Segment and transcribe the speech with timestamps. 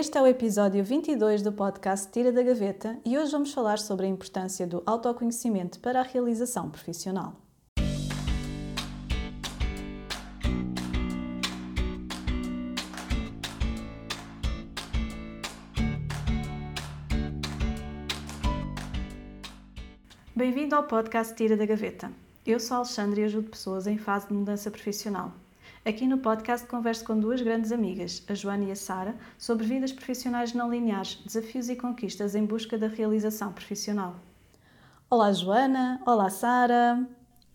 [0.00, 4.06] Este é o episódio 22 do podcast Tira da Gaveta e hoje vamos falar sobre
[4.06, 7.34] a importância do autoconhecimento para a realização profissional.
[20.32, 22.12] Bem-vindo ao podcast Tira da Gaveta.
[22.46, 25.32] Eu sou Alexandre e ajudo pessoas em fase de mudança profissional.
[25.84, 29.92] Aqui no podcast converso com duas grandes amigas, a Joana e a Sara, sobre vidas
[29.92, 34.16] profissionais não lineares, desafios e conquistas em busca da realização profissional.
[35.08, 36.02] Olá, Joana.
[36.04, 37.06] Olá, Sara.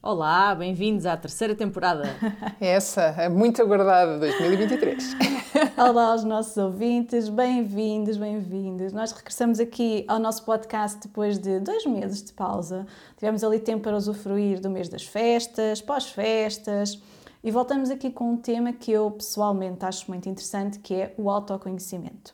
[0.01, 2.03] Olá, bem-vindos à terceira temporada.
[2.59, 5.15] Essa, é muito aguardada, 2023.
[5.77, 8.93] Olá aos nossos ouvintes, bem-vindos, bem-vindos.
[8.93, 12.87] Nós regressamos aqui ao nosso podcast depois de dois meses de pausa.
[13.17, 16.99] Tivemos ali tempo para usufruir do mês das festas, pós-festas
[17.43, 21.29] e voltamos aqui com um tema que eu pessoalmente acho muito interessante, que é o
[21.29, 22.33] autoconhecimento.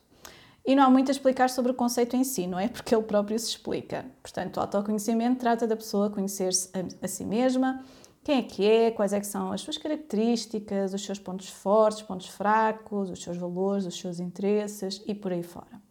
[0.64, 2.68] E não há muito a explicar sobre o conceito em si, não é?
[2.70, 4.06] Porque ele próprio se explica.
[4.22, 7.84] Portanto, o autoconhecimento trata da pessoa conhecer-se a, a, si mesma,
[8.24, 12.04] quem é que é, quais é que são as suas características, os seus pontos fortes,
[12.04, 15.82] pontos fracos, os seus valores, os seus interesses e por aí fora.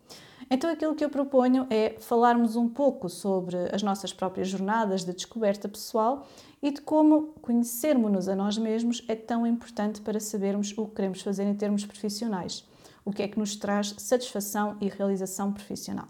[0.50, 5.12] Então, aquilo que eu proponho é falarmos um pouco sobre as nossas próprias jornadas de
[5.12, 6.27] descoberta pessoal
[6.62, 11.23] e de como conhecermos-nos a nós mesmos é tão importante para sabermos o que queremos
[11.23, 12.65] fazer em termos profissionais,
[13.05, 16.09] o que é que nos traz satisfação e realização profissional.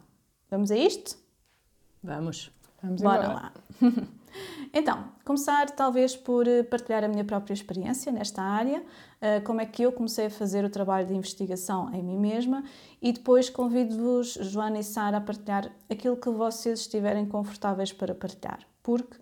[0.51, 1.17] Vamos a isto?
[2.03, 2.51] Vamos.
[2.83, 3.35] Vamos Bora embora.
[3.35, 3.53] lá.
[4.73, 8.83] Então, começar talvez por eh, partilhar a minha própria experiência nesta área,
[9.21, 12.62] eh, como é que eu comecei a fazer o trabalho de investigação em mim mesma
[13.01, 18.61] e depois convido-vos, Joana e Sara, a partilhar aquilo que vocês estiverem confortáveis para partilhar,
[18.83, 19.17] porque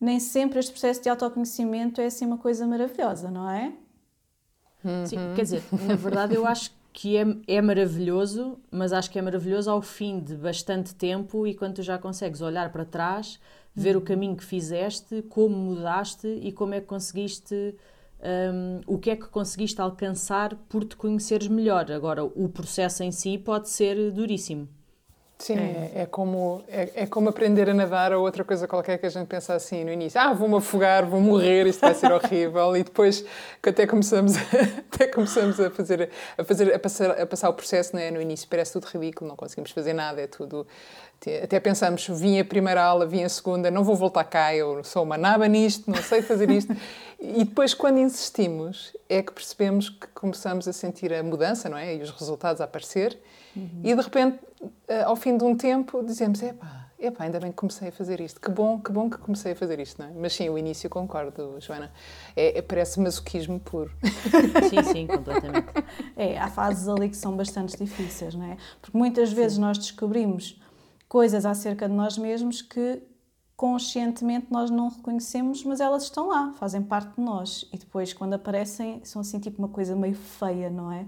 [0.00, 3.72] nem sempre este processo de autoconhecimento é assim uma coisa maravilhosa, não é?
[5.06, 9.22] Sim, quer dizer, na verdade eu acho que é, é maravilhoso, mas acho que é
[9.22, 13.40] maravilhoso ao fim de bastante tempo e quando tu já consegues olhar para trás
[13.74, 14.04] ver o uhum.
[14.04, 17.74] caminho que fizeste, como mudaste e como é que conseguiste,
[18.54, 21.90] um, o que é que conseguiste alcançar por te conheceres melhor.
[21.90, 24.68] Agora, o processo em si pode ser duríssimo.
[25.38, 29.06] Sim, é, é como, é, é, como aprender a nadar ou outra coisa qualquer que
[29.06, 30.18] a gente pensa assim no início.
[30.20, 32.76] Ah, vou-me afogar, vou morrer, isto vai ser horrível.
[32.76, 33.24] e depois
[33.60, 34.34] que até começamos,
[34.92, 36.08] até começamos a fazer,
[36.38, 38.10] a, fazer a, passar, a passar o processo, né?
[38.10, 40.66] no início parece tudo ridículo, não conseguimos fazer nada, é tudo...
[41.42, 45.02] Até pensamos, vim a primeira aula, vim a segunda, não vou voltar cá, eu sou
[45.02, 46.76] uma naba nisto, não sei fazer isto.
[47.18, 51.94] e depois, quando insistimos, é que percebemos que começamos a sentir a mudança, não é?
[51.96, 53.18] E os resultados a aparecer.
[53.56, 53.80] Uhum.
[53.82, 54.38] E de repente,
[54.88, 58.20] eh, ao fim de um tempo, dizemos: epá, epá, ainda bem que comecei a fazer
[58.20, 58.40] isto.
[58.40, 60.12] Que bom, que bom que comecei a fazer isto, não é?
[60.14, 61.90] Mas sim, o início concordo, Joana.
[62.34, 63.92] É, é, parece masoquismo puro.
[64.70, 65.68] Sim, sim, completamente.
[66.16, 68.56] É, há fases ali que são bastante difíceis, não é?
[68.80, 69.60] Porque muitas vezes sim.
[69.60, 70.60] nós descobrimos
[71.08, 73.02] coisas acerca de nós mesmos que
[73.56, 77.68] conscientemente nós não reconhecemos, mas elas estão lá, fazem parte de nós.
[77.72, 81.06] E depois, quando aparecem, são assim tipo uma coisa meio feia, não é?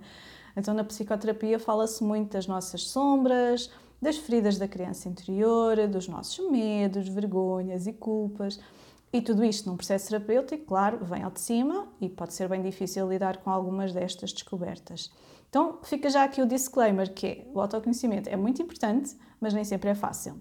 [0.56, 6.50] Então, na psicoterapia, fala-se muito das nossas sombras, das feridas da criança interior, dos nossos
[6.50, 8.58] medos, vergonhas e culpas.
[9.12, 12.62] E tudo isto num processo terapêutico, claro, vem ao de cima e pode ser bem
[12.62, 15.10] difícil lidar com algumas destas descobertas.
[15.48, 19.64] Então, fica já aqui o disclaimer que é, o autoconhecimento é muito importante, mas nem
[19.64, 20.38] sempre é fácil.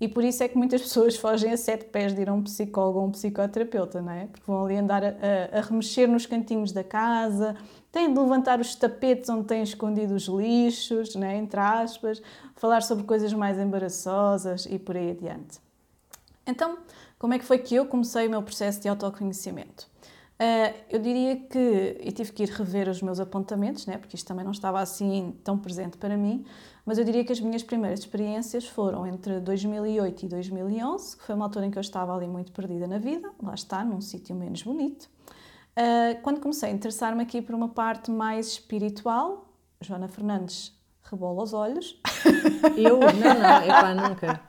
[0.00, 2.42] E por isso é que muitas pessoas fogem a sete pés de ir a um
[2.42, 4.26] psicólogo ou um psicoterapeuta, não é?
[4.26, 5.08] Porque vão ali andar a,
[5.52, 7.56] a, remexer nos cantinhos da casa,
[7.92, 12.22] têm de levantar os tapetes onde têm escondido os lixos, né, entre aspas,
[12.56, 15.58] falar sobre coisas mais embaraçosas e por aí adiante.
[16.46, 16.78] Então,
[17.18, 19.88] como é que foi que eu comecei o meu processo de autoconhecimento?
[20.40, 24.26] Uh, eu diria que eu tive que ir rever os meus apontamentos, né, porque isto
[24.26, 26.46] também não estava assim tão presente para mim,
[26.86, 31.34] mas eu diria que as minhas primeiras experiências foram entre 2008 e 2011, que foi
[31.34, 34.34] uma altura em que eu estava ali muito perdida na vida, lá está, num sítio
[34.34, 35.10] menos bonito.
[35.78, 39.48] Uh, quando comecei a interessar-me aqui por uma parte mais espiritual,
[39.80, 42.00] Joana Fernandes rebola os olhos.
[42.76, 43.00] Eu?
[43.00, 44.40] Não, não, epá, nunca.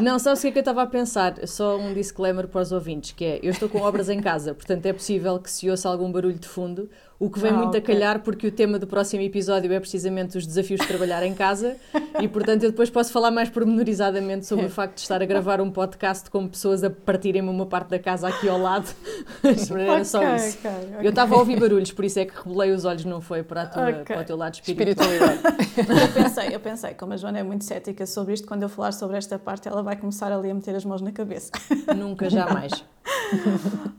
[0.00, 1.44] Não, sabes o que é que eu estava a pensar?
[1.48, 4.86] Só um disclaimer para os ouvintes, que é, eu estou com obras em casa, portanto
[4.86, 6.88] é possível que se ouça algum barulho de fundo,
[7.20, 7.80] o que vem ah, muito okay.
[7.80, 11.34] a calhar porque o tema do próximo episódio é precisamente os desafios de trabalhar em
[11.34, 11.76] casa
[12.20, 15.60] e, portanto, eu depois posso falar mais pormenorizadamente sobre o facto de estar a gravar
[15.60, 18.88] um podcast com pessoas a partirem-me uma parte da casa aqui ao lado.
[19.42, 20.58] Era só okay, isso.
[20.58, 23.42] Okay, eu estava a ouvir barulhos, por isso é que rebolei os olhos, não foi
[23.42, 25.08] para, tua, para o teu lado espiritual.
[25.76, 28.92] eu pensei, eu pensei, como a Joana é muito cética sobre isto, quando eu falar
[28.92, 31.50] sobre esta parte, ela vai começar ali a meter as mãos na cabeça.
[31.96, 32.72] Nunca, jamais.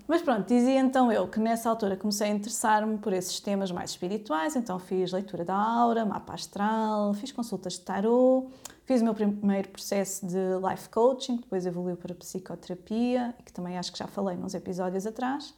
[0.08, 3.92] Mas pronto, dizia então eu que nessa altura comecei a interessar-me por esses temas mais
[3.92, 8.48] espirituais, então fiz leitura da aura, mapa astral, fiz consultas de tarot,
[8.86, 13.78] fiz o meu primeiro processo de life coaching, que depois evoluiu para psicoterapia, que também
[13.78, 15.54] acho que já falei nos episódios atrás.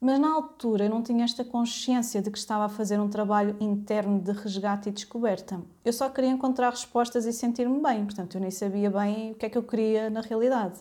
[0.00, 3.54] Mas na altura eu não tinha esta consciência de que estava a fazer um trabalho
[3.60, 5.60] interno de resgate e descoberta.
[5.84, 9.44] Eu só queria encontrar respostas e sentir-me bem, portanto eu nem sabia bem o que
[9.44, 10.78] é que eu queria na realidade.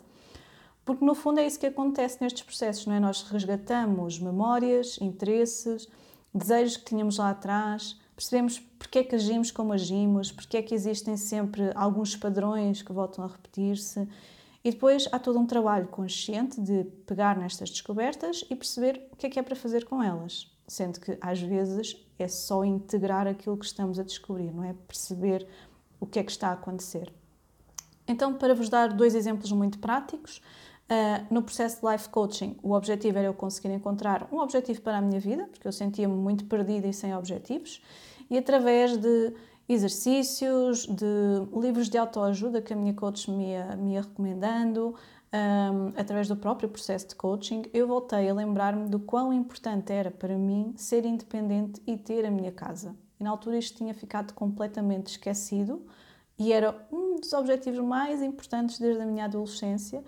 [0.90, 3.00] Porque no fundo é isso que acontece nestes processos, não é?
[3.00, 5.88] Nós resgatamos memórias, interesses,
[6.34, 10.74] desejos que tínhamos lá atrás, percebemos porque é que agimos como agimos, porque é que
[10.74, 14.08] existem sempre alguns padrões que voltam a repetir-se
[14.64, 19.28] e depois há todo um trabalho consciente de pegar nestas descobertas e perceber o que
[19.28, 20.52] é que é para fazer com elas.
[20.68, 24.74] Sendo que às vezes é só integrar aquilo que estamos a descobrir, não é?
[24.88, 25.48] Perceber
[26.00, 27.14] o que é que está a acontecer.
[28.08, 30.42] Então, para vos dar dois exemplos muito práticos,
[30.90, 34.98] Uh, no processo de life coaching, o objetivo era eu conseguir encontrar um objetivo para
[34.98, 37.80] a minha vida, porque eu sentia-me muito perdida e sem objetivos,
[38.28, 39.34] e através de
[39.68, 41.06] exercícios, de
[41.54, 44.96] livros de autoajuda que a minha coach me ia, me ia recomendando,
[45.32, 50.10] um, através do próprio processo de coaching, eu voltei a lembrar-me do quão importante era
[50.10, 52.96] para mim ser independente e ter a minha casa.
[53.20, 55.86] E na altura isto tinha ficado completamente esquecido
[56.38, 60.04] e era um dos objetivos mais importantes desde a minha adolescência.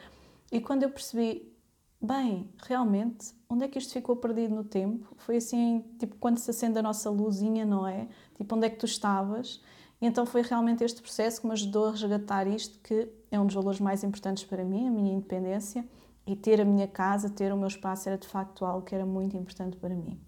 [0.52, 1.56] E quando eu percebi,
[2.02, 5.16] bem, realmente, onde é que isto ficou perdido no tempo?
[5.18, 8.08] Foi assim, tipo, quando se acende a nossa luzinha, não é?
[8.36, 9.62] Tipo, onde é que tu estavas?
[10.02, 13.46] E então foi realmente este processo que me ajudou a resgatar isto, que é um
[13.46, 15.88] dos valores mais importantes para mim, a minha independência,
[16.26, 19.06] e ter a minha casa, ter o meu espaço era de facto algo que era
[19.06, 20.20] muito importante para mim.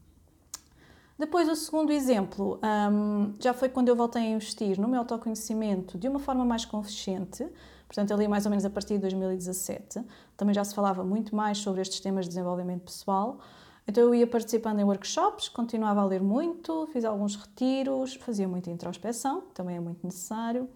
[1.18, 2.60] Depois, o segundo exemplo
[2.92, 6.66] um, já foi quando eu voltei a investir no meu autoconhecimento de uma forma mais
[6.66, 7.48] consciente,
[7.94, 10.04] portanto, ali mais ou menos a partir de 2017.
[10.36, 13.40] Também já se falava muito mais sobre estes temas de desenvolvimento pessoal.
[13.88, 18.72] Então eu ia participando em workshops, continuava a ler muito, fiz alguns retiros, fazia muita
[18.72, 20.68] introspeção, também é muito necessário.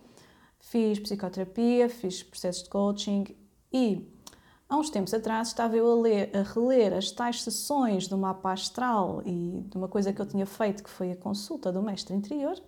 [0.60, 3.26] Fiz psicoterapia, fiz processos de coaching
[3.74, 4.08] e
[4.70, 8.52] há uns tempos atrás estava eu a, ler, a reler as tais sessões do mapa
[8.52, 12.14] astral e de uma coisa que eu tinha feito que foi a consulta do mestre
[12.14, 12.62] interior.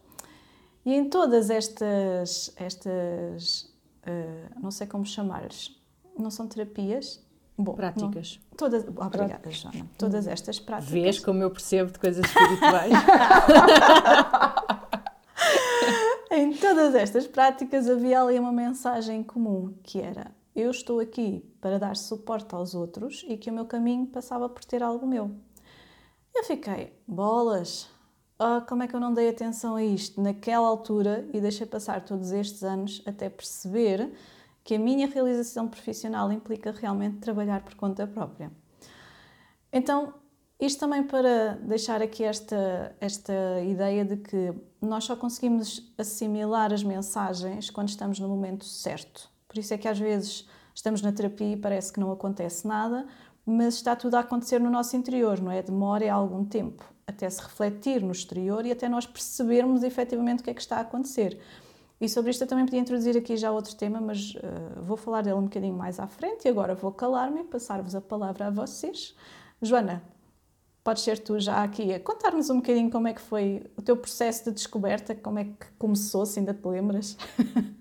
[0.86, 3.69] E em todas estas, estas
[4.10, 5.76] uh, não sei como chamar-lhes,
[6.18, 7.24] não são terapias,
[7.58, 8.40] Bom, práticas.
[8.52, 9.90] Não, todas, obrigada, Joana.
[9.98, 10.92] Todas estas práticas.
[10.92, 12.94] Vês como eu percebo de coisas espirituais?
[16.32, 21.78] em todas estas práticas havia ali uma mensagem comum que era: eu estou aqui para
[21.78, 25.32] dar suporte aos outros e que o meu caminho passava por ter algo meu.
[26.34, 27.90] Eu fiquei, bolas,
[28.40, 32.04] oh, como é que eu não dei atenção a isto naquela altura e deixei passar
[32.06, 34.12] todos estes anos até perceber
[34.64, 38.52] que a minha realização profissional implica realmente trabalhar por conta própria.
[39.72, 40.14] Então,
[40.60, 46.84] isto também para deixar aqui esta, esta ideia de que nós só conseguimos assimilar as
[46.84, 49.30] mensagens quando estamos no momento certo.
[49.48, 53.08] Por isso é que às vezes estamos na terapia e parece que não acontece nada,
[53.46, 55.62] mas está tudo a acontecer no nosso interior, não é?
[55.62, 60.50] Demora algum tempo até se refletir no exterior e até nós percebermos efetivamente o que
[60.50, 61.40] é que está a acontecer.
[62.00, 65.22] E sobre isto eu também podia introduzir aqui já outro tema, mas uh, vou falar
[65.22, 68.50] dele um bocadinho mais à frente e agora vou calar-me e passar-vos a palavra a
[68.50, 69.16] vocês.
[69.62, 70.02] Joana,
[70.84, 73.98] podes ser tu já aqui a contar-nos um bocadinho como é que foi o teu
[73.98, 77.18] processo de descoberta, como é que começou, se ainda te lembras?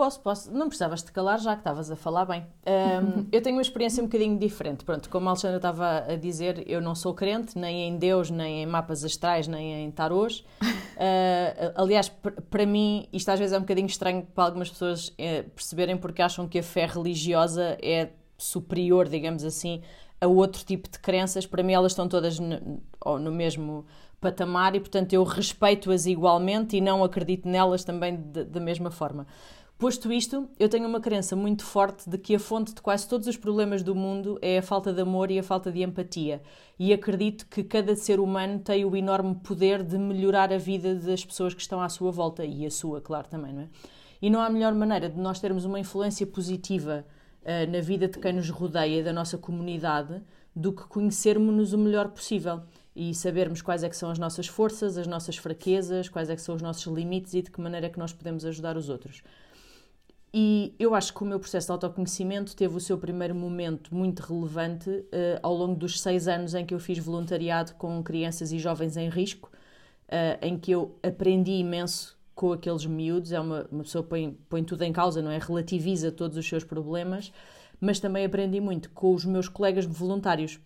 [0.00, 0.50] Posso, posso.
[0.50, 2.46] Não precisavas de calar já que estavas a falar bem.
[2.66, 4.82] Um, eu tenho uma experiência um bocadinho diferente.
[4.82, 8.62] Pronto, como a Alexandra estava a dizer, eu não sou crente nem em Deus, nem
[8.62, 10.42] em mapas astrais, nem em tarôs.
[11.00, 12.12] Uh, aliás,
[12.50, 16.20] para mim, isto às vezes é um bocadinho estranho para algumas pessoas é, perceberem porque
[16.20, 19.80] acham que a fé religiosa é superior, digamos assim,
[20.20, 21.46] a outro tipo de crenças.
[21.46, 22.82] Para mim, elas estão todas no,
[23.18, 23.86] no mesmo
[24.20, 29.26] patamar e, portanto, eu respeito-as igualmente e não acredito nelas também da mesma forma.
[29.80, 33.26] Posto isto, eu tenho uma crença muito forte de que a fonte de quase todos
[33.26, 36.42] os problemas do mundo é a falta de amor e a falta de empatia.
[36.78, 41.24] E acredito que cada ser humano tem o enorme poder de melhorar a vida das
[41.24, 43.68] pessoas que estão à sua volta e a sua, claro, também, não é?
[44.20, 47.06] E não há melhor maneira de nós termos uma influência positiva
[47.40, 50.20] uh, na vida de quem nos rodeia, da nossa comunidade,
[50.54, 52.60] do que conhecermos-nos o melhor possível
[52.94, 56.42] e sabermos quais é que são as nossas forças, as nossas fraquezas, quais é que
[56.42, 59.22] são os nossos limites e de que maneira é que nós podemos ajudar os outros.
[60.32, 64.20] E eu acho que o meu processo de autoconhecimento teve o seu primeiro momento muito
[64.20, 65.04] relevante uh,
[65.42, 69.08] ao longo dos seis anos em que eu fiz voluntariado com crianças e jovens em
[69.08, 69.50] risco,
[70.06, 73.32] uh, em que eu aprendi imenso com aqueles miúdos.
[73.32, 75.38] É uma, uma pessoa põe, põe tudo em causa, não é?
[75.38, 77.32] Relativiza todos os seus problemas,
[77.80, 80.60] mas também aprendi muito com os meus colegas voluntários,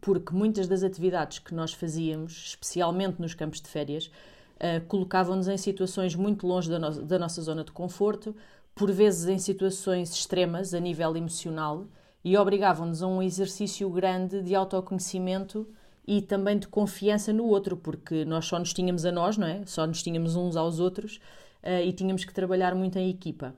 [0.00, 4.10] porque muitas das atividades que nós fazíamos, especialmente nos campos de férias,
[4.56, 8.34] uh, colocavam-nos em situações muito longe da, no da nossa zona de conforto,
[8.80, 11.86] por vezes em situações extremas a nível emocional,
[12.24, 15.68] e obrigavam-nos a um exercício grande de autoconhecimento
[16.06, 19.66] e também de confiança no outro, porque nós só nos tínhamos a nós, não é?
[19.66, 21.20] Só nos tínhamos uns aos outros
[21.62, 23.54] uh, e tínhamos que trabalhar muito em equipa.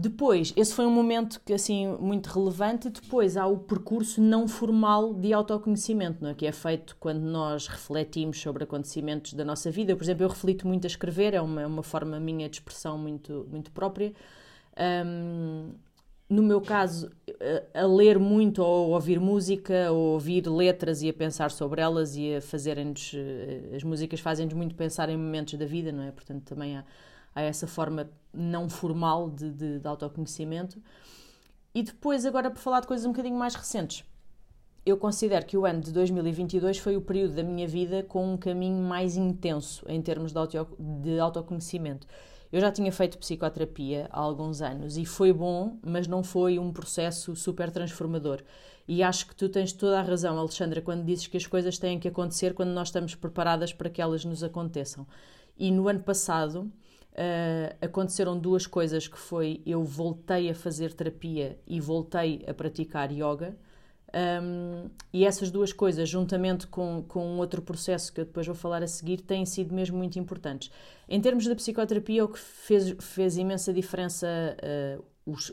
[0.00, 2.88] Depois, esse foi um momento que assim muito relevante.
[2.88, 6.34] Depois há o percurso não formal de autoconhecimento, não é?
[6.34, 9.96] que é feito quando nós refletimos sobre acontecimentos da nossa vida.
[9.96, 13.44] Por exemplo, eu reflito muito a escrever, é uma, uma forma minha de expressão muito,
[13.50, 14.14] muito própria.
[15.04, 15.72] Um,
[16.30, 17.10] no meu caso,
[17.74, 22.14] a, a ler muito ou ouvir música, ou ouvir letras e a pensar sobre elas
[22.14, 23.14] e a fazerem-nos.
[23.16, 26.12] Eh, as músicas fazem-nos muito pensar em momentos da vida, não é?
[26.12, 26.84] Portanto, também há
[27.38, 30.82] a essa forma não formal de, de, de autoconhecimento.
[31.72, 34.04] E depois, agora, por falar de coisas um bocadinho mais recentes,
[34.84, 38.36] eu considero que o ano de 2022 foi o período da minha vida com um
[38.36, 42.08] caminho mais intenso em termos de, auto, de autoconhecimento.
[42.50, 46.72] Eu já tinha feito psicoterapia há alguns anos e foi bom, mas não foi um
[46.72, 48.42] processo super transformador.
[48.88, 52.00] E acho que tu tens toda a razão, Alexandra, quando dizes que as coisas têm
[52.00, 55.06] que acontecer quando nós estamos preparadas para que elas nos aconteçam.
[55.58, 56.72] E no ano passado,
[57.18, 63.10] uh, aconteceram duas coisas que foi eu voltei a fazer terapia e voltei a praticar
[63.10, 63.56] yoga
[64.14, 68.56] um, e essas duas coisas, juntamente com, com um outro processo que eu depois vou
[68.56, 70.70] falar a seguir, têm sido mesmo muito importantes.
[71.08, 74.26] Em termos da psicoterapia, o que fez, fez imensa diferença
[74.96, 75.04] uh,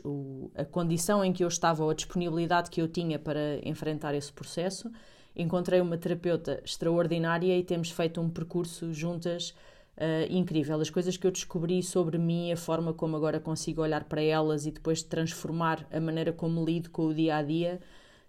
[0.04, 4.14] o, a condição em que eu estava ou a disponibilidade que eu tinha para enfrentar
[4.14, 4.90] esse processo.
[5.34, 9.54] Encontrei uma terapeuta extraordinária e temos feito um percurso juntas
[9.96, 10.80] uh, incrível.
[10.80, 14.66] As coisas que eu descobri sobre mim, a forma como agora consigo olhar para elas
[14.66, 17.80] e depois transformar a maneira como lido com o dia a dia,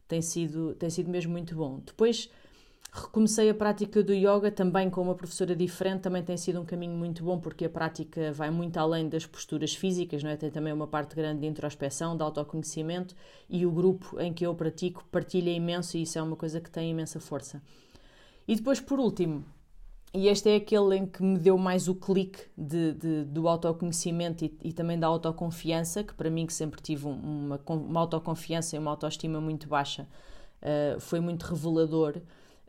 [0.07, 1.79] tem sido, tem sido mesmo muito bom.
[1.85, 2.29] Depois
[2.91, 6.95] recomecei a prática do yoga também com uma professora diferente, também tem sido um caminho
[6.95, 10.37] muito bom porque a prática vai muito além das posturas físicas, não é?
[10.37, 13.13] Tem também uma parte grande de introspeção, de autoconhecimento
[13.49, 16.71] e o grupo em que eu pratico partilha imenso e isso é uma coisa que
[16.71, 17.61] tem imensa força.
[18.47, 19.43] E depois, por último,
[20.17, 24.43] e este é aquele em que me deu mais o clique de, de, do autoconhecimento
[24.43, 28.79] e, e, também da autoconfiança, que para mim, que sempre tive uma, uma autoconfiança e
[28.79, 30.07] uma autoestima muito baixa,
[30.61, 32.15] uh, foi muito revelador.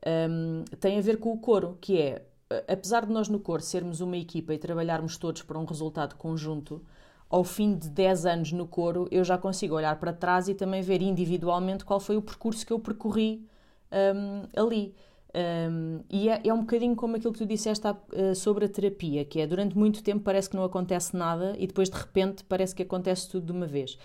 [0.06, 2.22] Um, tem a ver com o coro, que é,
[2.68, 6.82] apesar de nós no coro sermos uma equipa e trabalharmos todos para um resultado conjunto,
[7.30, 10.82] ao fim de 10 anos no coro, eu já consigo olhar para trás e também
[10.82, 13.46] ver individualmente qual foi o percurso que eu percorri
[13.92, 14.94] um, ali.
[15.35, 19.25] Um, e é, é, um bocadinho como aquilo que tu disseste uh, sobre a terapia,
[19.25, 22.75] que é durante muito tempo parece que não acontece nada e depois de repente parece
[22.75, 23.99] que acontece tudo de uma vez.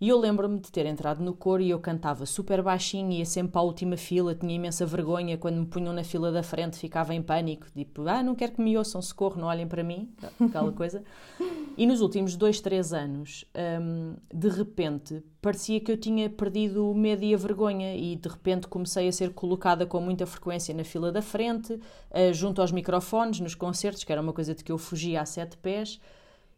[0.00, 3.52] E eu lembro-me de ter entrado no coro e eu cantava super baixinho, ia sempre
[3.52, 5.36] para a última fila, tinha imensa vergonha.
[5.36, 8.62] Quando me punham na fila da frente, ficava em pânico, tipo, ah, não quero que
[8.62, 11.04] me ouçam, socorro, não olhem para mim, aquela coisa.
[11.76, 16.94] E nos últimos dois, três anos, um, de repente, parecia que eu tinha perdido o
[16.94, 20.82] medo e a vergonha, e de repente comecei a ser colocada com muita frequência na
[20.82, 24.72] fila da frente, uh, junto aos microfones, nos concertos, que era uma coisa de que
[24.72, 26.00] eu fugia a sete pés.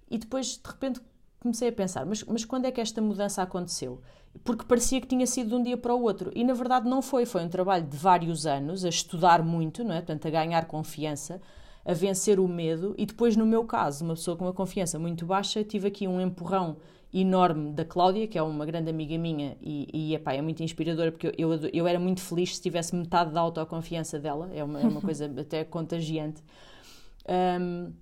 [0.08, 1.00] E depois, de repente,
[1.42, 4.00] comecei a pensar, mas, mas quando é que esta mudança aconteceu?
[4.44, 6.30] Porque parecia que tinha sido de um dia para o outro.
[6.34, 7.26] E na verdade não foi.
[7.26, 9.96] Foi um trabalho de vários anos, a estudar muito, não é?
[9.96, 11.40] Portanto, a ganhar confiança,
[11.84, 12.94] a vencer o medo.
[12.96, 16.20] E depois, no meu caso, uma pessoa com uma confiança muito baixa, tive aqui um
[16.20, 16.76] empurrão
[17.12, 21.12] enorme da Cláudia, que é uma grande amiga minha e, e epá, é muito inspiradora,
[21.12, 24.50] porque eu, eu, eu, era muito feliz se tivesse metade da autoconfiança dela.
[24.54, 26.42] É uma, é uma coisa até contagiante.
[27.28, 27.92] Um,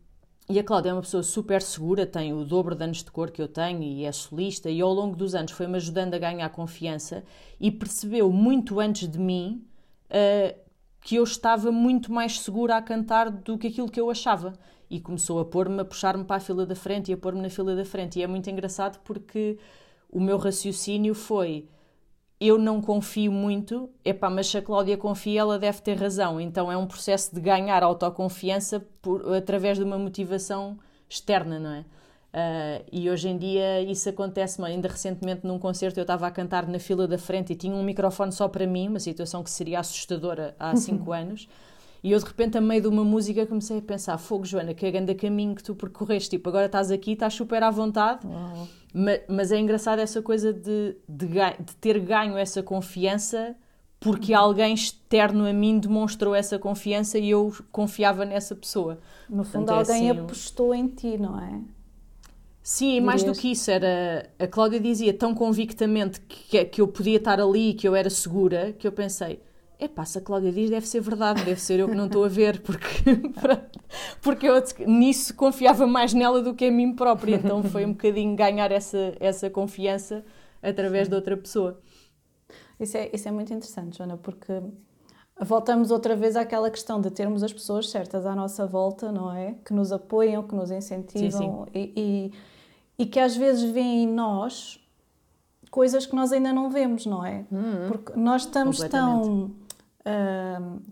[0.51, 3.31] e a Cláudia é uma pessoa super segura, tem o dobro de anos de cor
[3.31, 6.49] que eu tenho e é solista, e ao longo dos anos foi-me ajudando a ganhar
[6.51, 7.23] confiança
[7.61, 9.65] e percebeu muito antes de mim
[10.07, 10.59] uh,
[11.01, 14.53] que eu estava muito mais segura a cantar do que aquilo que eu achava.
[14.91, 17.49] E começou a pôr-me, a puxar-me para a fila da frente e a pôr-me na
[17.49, 18.19] fila da frente.
[18.19, 19.57] E é muito engraçado porque
[20.11, 21.69] o meu raciocínio foi
[22.41, 26.41] eu não confio muito, epá, mas se a Cláudia confia, ela deve ter razão.
[26.41, 30.79] Então é um processo de ganhar autoconfiança por, através de uma motivação
[31.09, 31.85] externa, não é?
[32.33, 36.65] Uh, e hoje em dia isso acontece, ainda recentemente num concerto eu estava a cantar
[36.69, 39.81] na fila da frente e tinha um microfone só para mim, uma situação que seria
[39.81, 41.49] assustadora há cinco anos.
[42.03, 44.91] E eu de repente, a meio de uma música, comecei a pensar: Fogo, Joana, que
[44.91, 46.31] grande caminho que tu percorreste.
[46.31, 48.27] Tipo, agora estás aqui, estás super à vontade.
[48.93, 53.57] Mas, mas, é engraçado essa coisa de, de, de, ter ganho essa confiança
[54.01, 58.99] porque alguém externo a mim demonstrou essa confiança e eu confiava nessa pessoa.
[59.29, 61.61] No fundo, Portanto, alguém é assim, apostou em ti, não é?
[62.63, 66.89] Sim, e mais do que isso, era, a Cláudia dizia tão convictamente que, que eu
[66.89, 69.41] podia estar ali, que eu era segura, que eu pensei,
[69.81, 72.25] é pá, se a Cláudia diz deve ser verdade, deve ser eu que não estou
[72.25, 72.87] a ver, porque,
[74.21, 78.37] porque eu nisso confiava mais nela do que em mim própria, então foi um bocadinho
[78.37, 80.23] ganhar essa, essa confiança
[80.63, 81.81] através de outra pessoa.
[82.79, 84.63] Isso é, isso é muito interessante, Joana, porque
[85.41, 89.55] voltamos outra vez àquela questão de termos as pessoas certas à nossa volta, não é?
[89.65, 91.93] Que nos apoiam, que nos incentivam sim, sim.
[91.97, 92.33] E,
[92.99, 94.79] e, e, que às vezes veem em nós
[95.71, 97.47] coisas que nós ainda não vemos, não é?
[97.51, 97.89] Uhum.
[97.89, 99.51] Porque nós estamos tão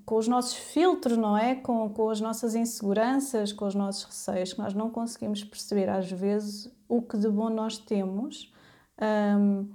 [0.05, 1.55] com os nossos filtros, não é?
[1.55, 6.11] Com, com as nossas inseguranças, com os nossos receios, que nós não conseguimos perceber às
[6.11, 8.53] vezes o que de bom nós temos.
[9.01, 9.69] Um,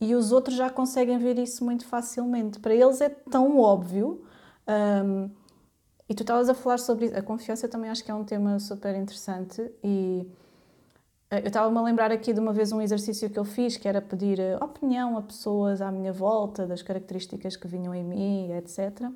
[0.00, 2.58] e os outros já conseguem ver isso muito facilmente.
[2.58, 4.22] Para eles é tão óbvio.
[4.68, 5.30] Um,
[6.08, 7.16] e tu estavas a falar sobre isso.
[7.16, 9.62] A confiança também acho que é um tema super interessante.
[9.82, 10.28] E
[11.40, 14.00] eu estava-me a lembrar aqui de uma vez um exercício que eu fiz, que era
[14.00, 19.10] pedir eh, opinião a pessoas à minha volta das características que vinham em mim, etc.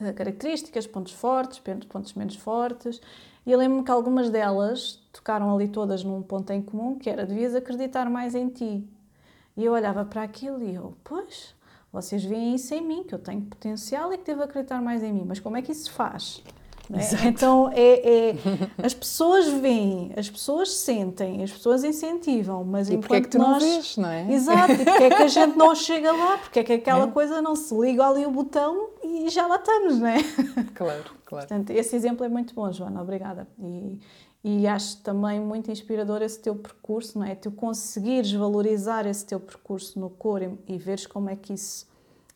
[0.00, 3.00] Eh, características, pontos fortes, pontos menos fortes.
[3.46, 7.24] E eu lembro-me que algumas delas tocaram ali todas num ponto em comum, que era
[7.24, 8.84] devias acreditar mais em ti.
[9.56, 11.54] E eu olhava para aquilo e eu, pois,
[11.92, 15.12] vocês veem isso em mim, que eu tenho potencial e que devo acreditar mais em
[15.12, 16.42] mim, mas como é que isso se faz?
[16.92, 17.28] É?
[17.28, 18.34] Então, é, é,
[18.84, 23.38] as pessoas veem, as pessoas sentem, as pessoas incentivam, mas e enquanto é que tu
[23.38, 23.62] nós...
[23.62, 24.32] não vês, não é?
[24.32, 27.10] Exato, e porque é que a gente não chega lá, porque é que aquela é.
[27.10, 30.18] coisa não se liga ali o botão e já lá estamos, não é?
[30.74, 31.46] Claro, claro.
[31.48, 33.48] Portanto, esse exemplo é muito bom, Joana, obrigada.
[33.58, 33.98] E,
[34.44, 37.34] e acho também muito inspirador esse teu percurso, não é?
[37.34, 41.86] Tu conseguires valorizar esse teu percurso no coro e, e veres como é que isso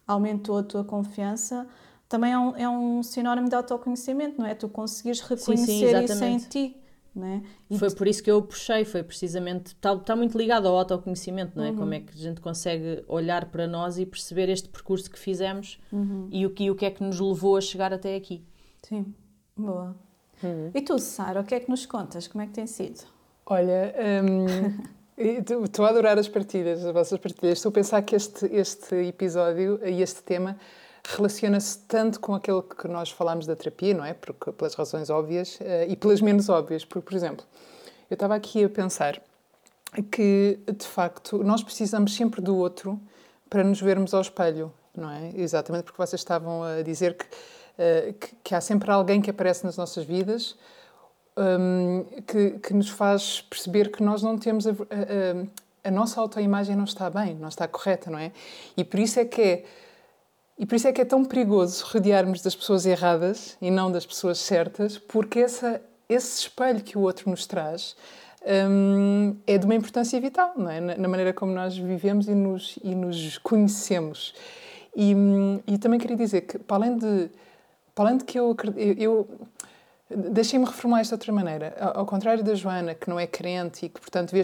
[0.07, 1.67] aumentou a tua confiança,
[2.11, 4.53] também é um, é um sinónimo de autoconhecimento, não é?
[4.53, 6.77] Tu conseguires reconhecer sim, sim, isso em ti.
[7.15, 7.43] Não é?
[7.69, 9.69] E foi por isso que eu puxei, foi precisamente.
[9.69, 11.71] Está, está muito ligado ao autoconhecimento, não é?
[11.71, 11.77] Uhum.
[11.77, 15.81] Como é que a gente consegue olhar para nós e perceber este percurso que fizemos
[15.93, 16.29] uhum.
[16.33, 18.45] e, o que, e o que é que nos levou a chegar até aqui.
[18.83, 19.15] Sim,
[19.57, 19.97] boa.
[20.43, 20.71] Uhum.
[20.75, 22.27] E tu, Sara, o que é que nos contas?
[22.27, 23.05] Como é que tem sido?
[23.47, 23.95] Olha,
[25.17, 27.59] um, estou a adorar as partilhas, as vossas partilhas.
[27.59, 30.57] Estou a pensar que este, este episódio e este tema
[31.05, 34.15] relaciona-se tanto com aquele que nós falámos da terapia, não é?
[34.15, 36.85] Porque, pelas razões óbvias uh, e pelas menos óbvias.
[36.85, 37.45] Porque, por exemplo,
[38.11, 39.21] eu estava aqui a pensar
[40.11, 43.01] que, de facto, nós precisamos sempre do outro
[43.49, 45.33] para nos vermos ao espelho, não é?
[45.35, 47.27] Exatamente porque vocês estavam a dizer que
[47.81, 50.55] eh, que, que, há sempre alguém que aparece nas nossas vidas
[51.35, 56.77] um, que, que, nos faz perceber que nós não temos a, a, a nossa autoimagem
[56.77, 58.33] não está bem, não está correta, não é?
[58.77, 59.65] E por isso é que é
[60.61, 64.05] e por isso é que é tão perigoso rodearmos das pessoas erradas e não das
[64.05, 67.97] pessoas certas, porque essa, esse espelho que o outro nos traz
[68.69, 70.79] um, é de uma importância vital, não é?
[70.79, 74.35] Na, maneira como nós vivemos e nos, e nos conhecemos.
[74.95, 75.15] E,
[75.67, 77.31] e também queria dizer que, para além de
[77.97, 79.29] além de que eu, eu, eu
[80.13, 81.77] Deixem-me reformular isto de outra maneira.
[81.79, 84.43] Ao, contrário da Joana, que não é crente e que, portanto, vê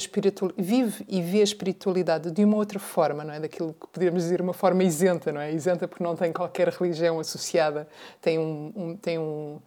[0.56, 3.40] vive e vê a espiritualidade de uma outra forma, não é?
[3.40, 5.52] Daquilo que poderíamos dizer uma forma isenta, não é?
[5.52, 7.88] Isenta porque não tem qualquer religião associada,
[8.20, 9.58] tem um, um tem um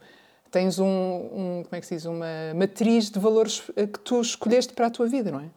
[0.50, 4.72] tens um, um, como é que se diz, uma matriz de valores que tu escolheste
[4.72, 5.50] para a tua vida, não é?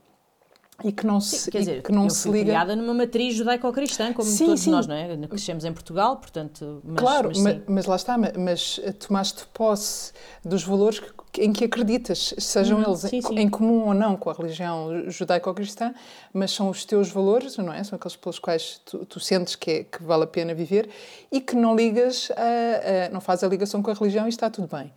[0.83, 4.11] E que não se, sim, quer dizer, que não se liga criada numa matriz judaico-cristã
[4.11, 4.71] como sim, todos sim.
[4.71, 5.15] nós não é?
[5.27, 10.63] Crescemos em Portugal portanto mas, claro mas, mas, mas, lá está mas tomaste posse dos
[10.63, 11.01] valores
[11.37, 15.93] em que acreditas sejam hum, eles em, em, comum ou não com a religião judaico-cristã
[16.33, 17.83] mas são os teus valores não é?
[17.83, 20.89] São aqueles pelos quais tu, tu sentes que, é, que vale a pena viver
[21.31, 24.49] e que não ligas a, a, não fazes a ligação com a religião e está
[24.49, 24.91] tudo bem.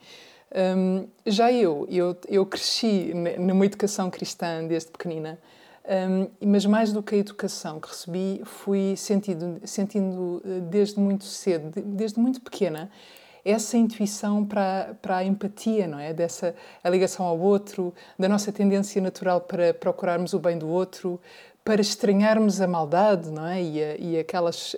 [0.54, 5.38] Um, já eu, eu eu cresci numa educação cristã desde pequenina
[5.88, 11.24] um, mas mais do que a educação que recebi, fui sentindo, sentindo eh, desde muito
[11.24, 12.90] cedo, desde muito pequena,
[13.44, 16.12] essa intuição para, para a empatia, não é?
[16.12, 21.20] Dessa a ligação ao outro, da nossa tendência natural para procurarmos o bem do outro,
[21.64, 23.62] para estranharmos a maldade, não é?
[23.62, 24.74] E, a, e aquelas,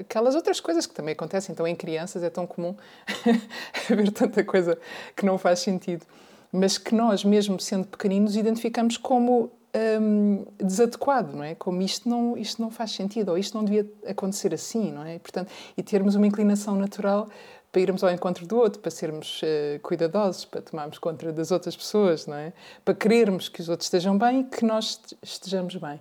[0.00, 1.52] aquelas outras coisas que também acontecem.
[1.52, 2.76] Então, em crianças é tão comum
[3.90, 4.78] haver tanta coisa
[5.16, 6.06] que não faz sentido,
[6.52, 11.54] mas que nós, mesmo sendo pequeninos, identificamos como um, desadequado, não é?
[11.54, 15.16] Como isto não, isto não faz sentido, ou isto não devia acontecer assim, não é?
[15.16, 17.28] E, portanto, e termos uma inclinação natural
[17.70, 21.74] para irmos ao encontro do outro, para sermos uh, cuidadosos, para tomarmos conta das outras
[21.74, 22.52] pessoas, não é?
[22.84, 25.98] Para querermos que os outros estejam bem e que nós estejamos bem.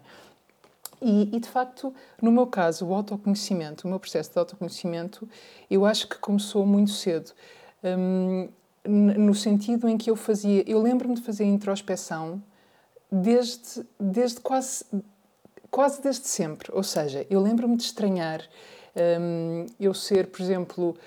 [1.02, 5.28] E, e, de facto, no meu caso, o autoconhecimento, o meu processo de autoconhecimento,
[5.70, 7.32] eu acho que começou muito cedo.
[7.84, 8.50] Um,
[8.86, 12.42] no sentido em que eu fazia, eu lembro-me de fazer introspeção
[13.12, 14.86] desde, desde quase,
[15.70, 16.70] quase desde sempre.
[16.72, 18.48] Ou seja, eu lembro-me de estranhar
[18.96, 20.98] um, eu ser, por exemplo,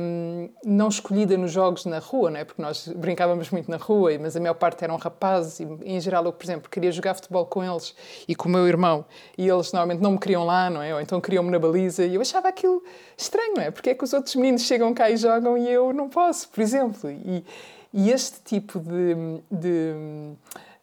[0.00, 2.44] um, não escolhida nos jogos na rua, não é?
[2.44, 6.24] porque nós brincávamos muito na rua, mas a maior parte eram rapazes, e em geral
[6.24, 7.94] eu, por exemplo, queria jogar futebol com eles
[8.26, 9.04] e com o meu irmão,
[9.36, 10.94] e eles normalmente não me queriam lá, não é?
[10.94, 12.82] ou então queriam-me na baliza, e eu achava aquilo
[13.16, 13.70] estranho, não é?
[13.70, 16.60] Porque é que os outros meninos chegam cá e jogam e eu não posso, por
[16.60, 17.10] exemplo.
[17.10, 17.44] E,
[17.92, 19.94] e este tipo de, de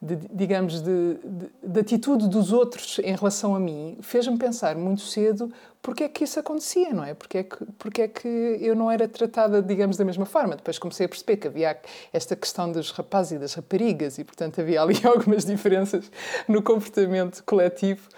[0.01, 5.01] de, digamos, de, de, de, atitude dos outros em relação a mim, fez-me pensar muito
[5.01, 7.13] cedo porque é que isso acontecia, não é?
[7.13, 10.55] Porque é que, porque é que eu não era tratada, digamos, da mesma forma.
[10.55, 11.79] Depois comecei a perceber que havia
[12.11, 16.11] esta questão dos rapazes e das raparigas e, portanto, havia ali algumas diferenças
[16.47, 18.09] no comportamento coletivo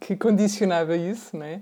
[0.00, 1.60] que condicionava isso, não é?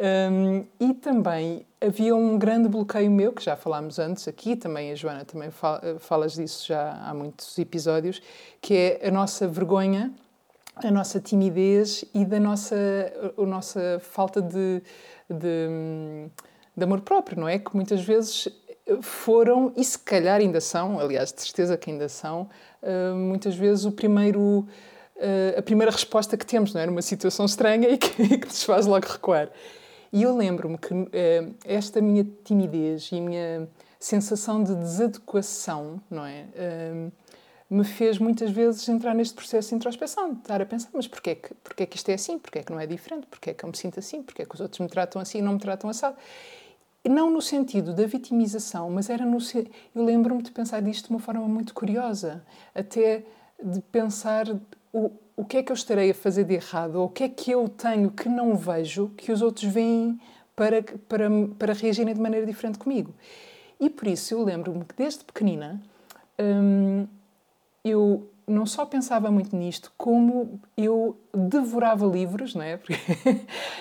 [0.00, 4.94] Um, e também havia um grande bloqueio meu, que já falámos antes aqui, também a
[4.94, 8.22] Joana também fala, falas disso já há muitos episódios,
[8.62, 10.10] que é a nossa vergonha,
[10.76, 12.76] a nossa timidez e da nossa,
[13.36, 14.82] a nossa falta de,
[15.28, 16.28] de,
[16.74, 17.58] de amor próprio, não é?
[17.58, 18.48] Que muitas vezes
[19.02, 22.48] foram, e se calhar ainda são, aliás, de certeza que ainda são,
[22.82, 26.86] uh, muitas vezes o primeiro, uh, a primeira resposta que temos, não é?
[26.86, 29.50] Numa situação estranha e que, que nos faz logo recuar.
[30.12, 33.68] E eu lembro-me que eh, esta minha timidez e a minha
[33.98, 36.46] sensação de desadequação, não é?
[36.54, 37.10] Eh,
[37.70, 41.36] me fez muitas vezes entrar neste processo de introspeção, de estar a pensar, mas porquê
[41.36, 42.36] que, porquê que isto é assim?
[42.36, 43.28] Porquê que não é diferente?
[43.28, 44.20] Porquê que eu me sinto assim?
[44.22, 46.16] Porquê que os outros me tratam assim e não me tratam assado?
[47.08, 49.38] Não no sentido da vitimização, mas era no...
[49.94, 52.44] Eu lembro-me de pensar disto de uma forma muito curiosa,
[52.74, 53.24] até
[53.62, 54.46] de pensar
[54.92, 57.28] o, o que é que eu estarei a fazer de errado, ou o que é
[57.30, 60.20] que eu tenho que não vejo que os outros veem
[60.54, 63.14] para, para, para reagirem de maneira diferente comigo.
[63.80, 65.80] E por isso eu lembro-me que desde pequenina
[66.38, 67.06] hum,
[67.82, 72.76] eu não só pensava muito nisto, como eu devorava livros, não é?
[72.76, 72.94] Porque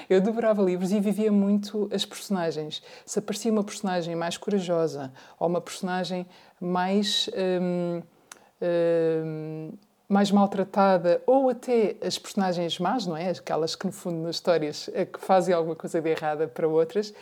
[0.10, 2.82] eu devorava livros e vivia muito as personagens.
[3.06, 6.26] Se aparecia uma personagem mais corajosa ou uma personagem
[6.62, 7.30] mais.
[7.36, 8.02] Hum,
[8.62, 9.72] hum,
[10.10, 13.30] mais maltratada, ou até as personagens más, não é?
[13.30, 17.13] Aquelas que, no fundo, nas histórias é que fazem alguma coisa de errada para outras.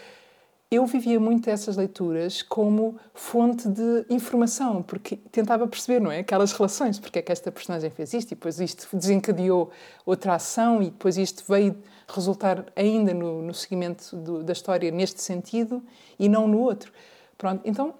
[0.71, 6.19] Eu vivia muito essas leituras como fonte de informação, porque tentava perceber, não é?
[6.19, 9.69] Aquelas relações, porque é que esta personagem fez isto, e depois isto desencadeou
[10.05, 11.75] outra ação, e depois isto veio
[12.07, 15.83] resultar ainda no, no seguimento do, da história neste sentido
[16.17, 16.91] e não no outro.
[17.37, 17.93] Pronto, então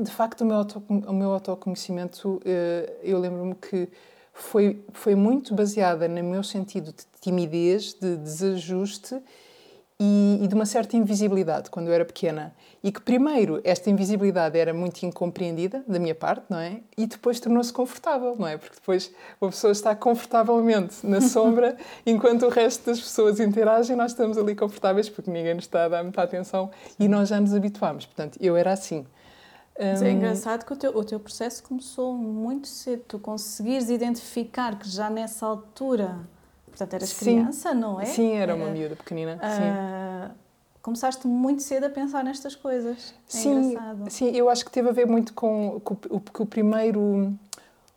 [0.00, 3.88] de facto, o meu, auto, o meu autoconhecimento, eh, eu lembro-me que
[4.32, 9.20] foi, foi muito baseada no meu sentido de timidez, de desajuste
[10.00, 12.54] e, e, de uma certa invisibilidade quando eu era pequena.
[12.82, 16.80] E que, primeiro, esta invisibilidade era muito incompreendida da minha parte, não é?
[16.96, 18.56] E depois tornou-se confortável, não é?
[18.56, 24.12] Porque depois uma pessoa está confortavelmente na sombra enquanto o resto das pessoas interagem, nós
[24.12, 27.54] estamos ali confortáveis porque ninguém nos está a dar muita atenção e nós já nos
[27.54, 28.06] habituámos.
[28.06, 29.06] Portanto, eu era assim.
[29.78, 33.02] Mas é engraçado que o teu, o teu processo começou muito cedo.
[33.08, 36.18] Tu conseguires identificar que já nessa altura,
[36.66, 38.04] portanto, eras sim, criança, não é?
[38.04, 39.36] Sim, era uma miúda pequenina.
[39.36, 40.34] Uh, sim.
[40.82, 43.14] Começaste muito cedo a pensar nestas coisas.
[43.28, 44.10] É sim, engraçado.
[44.10, 47.32] sim, eu acho que teve a ver muito com, com, com, com o primeiro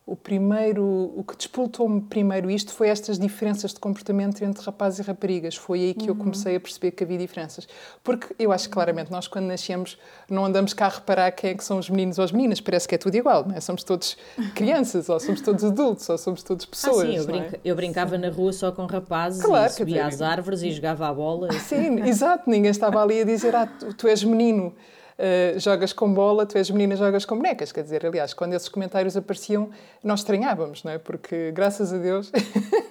[0.07, 5.01] o primeiro, o que despoltou-me primeiro isto foi estas diferenças de comportamento entre rapazes e
[5.01, 5.55] raparigas.
[5.55, 6.09] Foi aí que uhum.
[6.09, 7.67] eu comecei a perceber que havia diferenças.
[8.03, 9.97] Porque eu acho que claramente nós quando nascemos
[10.29, 12.87] não andamos cá a reparar quem é que são os meninos ou as meninas, parece
[12.87, 13.59] que é tudo igual, não é?
[13.59, 14.15] Somos todos
[14.53, 16.99] crianças, ou somos todos adultos, ou somos todos pessoas.
[16.99, 17.25] Ah, sim, eu, é?
[17.25, 18.21] brinca, eu brincava sim.
[18.21, 21.51] na rua só com rapazes claro, e subia às árvores e jogava a bola.
[21.53, 24.71] Sim, exato, ninguém estava ali a dizer, ah, tu, tu és menino
[25.17, 27.71] uh, jogas com bola, tu és menina, jogas com bonecas.
[27.71, 29.69] Quer dizer, aliás, quando esses comentários apareciam,
[30.03, 30.97] nós estranhávamos, não é?
[30.97, 32.31] Porque, graças a Deus,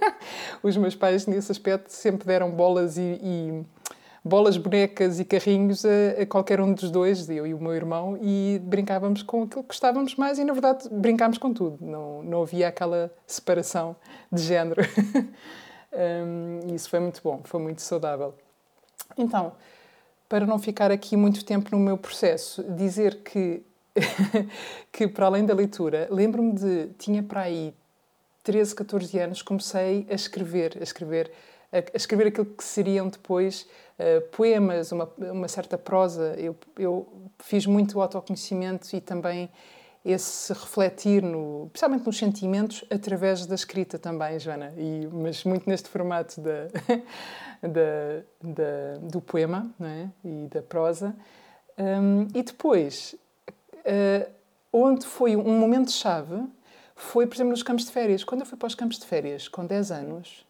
[0.62, 3.64] os meus pais, nesse aspecto, sempre deram bolas e, e
[4.24, 8.18] bolas, bonecas e carrinhos a, a, qualquer um dos dois, eu e o meu irmão,
[8.20, 11.78] e brincávamos com aquilo que gostávamos mais e, na verdade, brincámos com tudo.
[11.84, 13.94] Não, não havia aquela separação
[14.32, 14.82] de género.
[15.92, 18.34] um, isso foi muito bom, foi muito saudável.
[19.16, 19.52] Então,
[20.34, 23.62] para não ficar aqui muito tempo no meu processo, dizer que,
[24.90, 27.72] que para além da leitura, lembro-me de, tinha para aí
[28.42, 31.30] 13, 14 anos, comecei a escrever, a escrever,
[31.70, 36.34] a, escrever aquilo que seriam depois uh, poemas, uma, uma certa prosa.
[36.36, 37.06] Eu, eu
[37.38, 39.48] fiz muito autoconhecimento e também
[40.04, 45.88] esse refletir, no, principalmente nos sentimentos, através da escrita também, Joana, e, mas muito neste
[45.88, 46.66] formato da,
[47.62, 50.08] da, da, do poema é?
[50.22, 51.16] e da prosa.
[51.78, 53.16] Um, e depois,
[53.48, 54.30] uh,
[54.72, 56.46] onde foi um momento-chave,
[56.94, 58.22] foi, por exemplo, nos campos de férias.
[58.22, 60.46] Quando eu fui para os campos de férias, com 10 anos,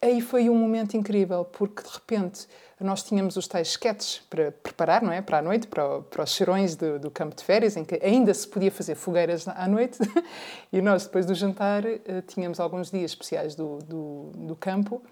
[0.00, 2.46] aí foi um momento incrível, porque de repente
[2.80, 5.20] nós tínhamos os tais sketches para preparar, não é?
[5.20, 8.32] Para a noite, para, para os cheirões do, do, campo de férias, em que ainda
[8.32, 9.98] se podia fazer fogueiras à noite.
[10.72, 15.02] e nós, depois do jantar, eh, tínhamos alguns dias especiais do, do, do campo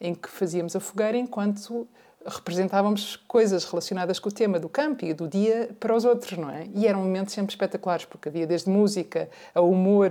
[0.00, 1.88] em que fazíamos a fogueira enquanto
[2.24, 6.50] representávamos coisas relacionadas com o tema do campo e do dia para os outros, não
[6.50, 6.68] é?
[6.74, 10.10] E eram momentos sempre espetaculares, porque havia desde música a humor.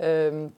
[0.00, 0.50] Hum,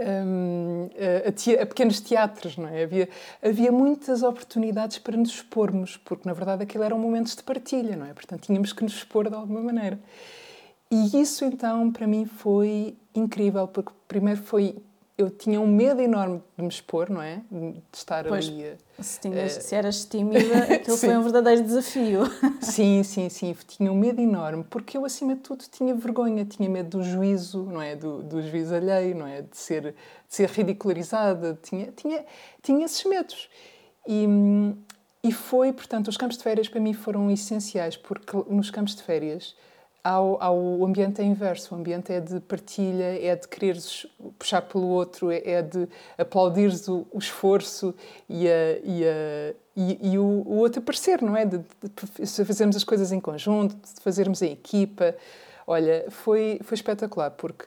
[0.00, 0.88] hum,
[1.26, 2.84] a, a, pequenos teatros, não é?
[2.84, 3.08] Havia,
[3.42, 8.06] havia muitas oportunidades para nos expormos, porque na verdade aquilo eram momentos de partilha, não
[8.06, 8.12] é?
[8.12, 9.98] Portanto, tínhamos que nos expor de alguma maneira.
[10.90, 14.76] E isso então para mim foi incrível, porque primeiro foi
[15.20, 17.42] eu tinha um medo enorme de me expor, não é?
[17.50, 18.74] De estar pois, ali.
[18.98, 22.22] Se, tinhas, uh, se eras tímida, aquilo foi um verdadeiro desafio.
[22.62, 23.54] sim, sim, sim.
[23.66, 27.64] Tinha um medo enorme, porque eu, acima de tudo, tinha vergonha, tinha medo do juízo,
[27.64, 27.94] não é?
[27.94, 29.42] Do, do juízo alheio, não é?
[29.42, 29.94] De ser, de
[30.28, 31.58] ser ridicularizada.
[31.62, 32.24] Tinha, tinha,
[32.62, 33.50] tinha esses medos.
[34.08, 34.26] E,
[35.22, 39.02] e foi, portanto, os campos de férias para mim foram essenciais, porque nos campos de
[39.02, 39.54] férias
[40.02, 41.74] ao, ao ambiente é inverso.
[41.74, 44.06] O ambiente é de partilha, é de quereres
[44.38, 47.94] puxar pelo outro, é, é de aplaudires o, o esforço
[48.28, 51.44] e, a, e, a, e, e o, o, outro aparecer, não é?
[51.44, 51.64] De, de,
[52.18, 55.14] de, fazermos as coisas em conjunto, de fazermos em equipa.
[55.66, 57.66] Olha, foi, foi espetacular, porque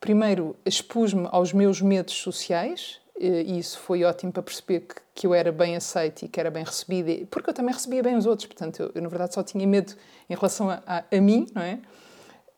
[0.00, 5.32] primeiro expus-me aos meus medos sociais, e isso foi ótimo para perceber que, que eu
[5.32, 8.46] era bem aceita e que era bem recebida, porque eu também recebia bem os outros,
[8.46, 9.94] portanto, eu, eu na verdade só tinha medo
[10.28, 11.78] em relação a, a, a mim, não é?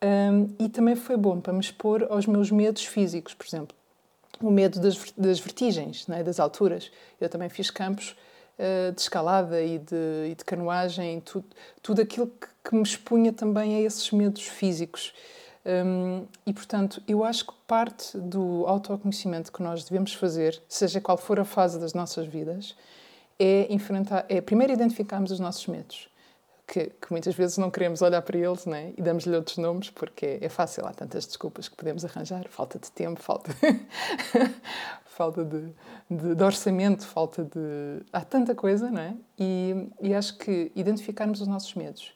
[0.00, 3.76] Um, e também foi bom para me expor aos meus medos físicos, por exemplo,
[4.40, 6.22] o medo das, das vertigens, não é?
[6.22, 6.90] das alturas.
[7.20, 8.16] Eu também fiz campos
[8.58, 11.46] uh, de escalada e de, e de canoagem, tudo,
[11.82, 15.12] tudo aquilo que, que me expunha também a esses medos físicos.
[15.66, 21.18] Um, e, portanto, eu acho que parte do autoconhecimento que nós devemos fazer, seja qual
[21.18, 22.76] for a fase das nossas vidas,
[23.38, 26.08] é enfrentar, é primeiro identificarmos os nossos medos.
[26.70, 28.92] Que, que muitas vezes não queremos olhar para eles né?
[28.94, 32.78] e damos-lhe outros nomes porque é, é, fácil, há tantas desculpas que podemos arranjar falta
[32.78, 33.50] de tempo, falta,
[35.06, 35.72] falta de,
[36.10, 38.04] de, de, orçamento, falta de.
[38.12, 39.16] há tanta coisa, não é?
[39.38, 42.12] E, e acho que identificarmos os nossos medos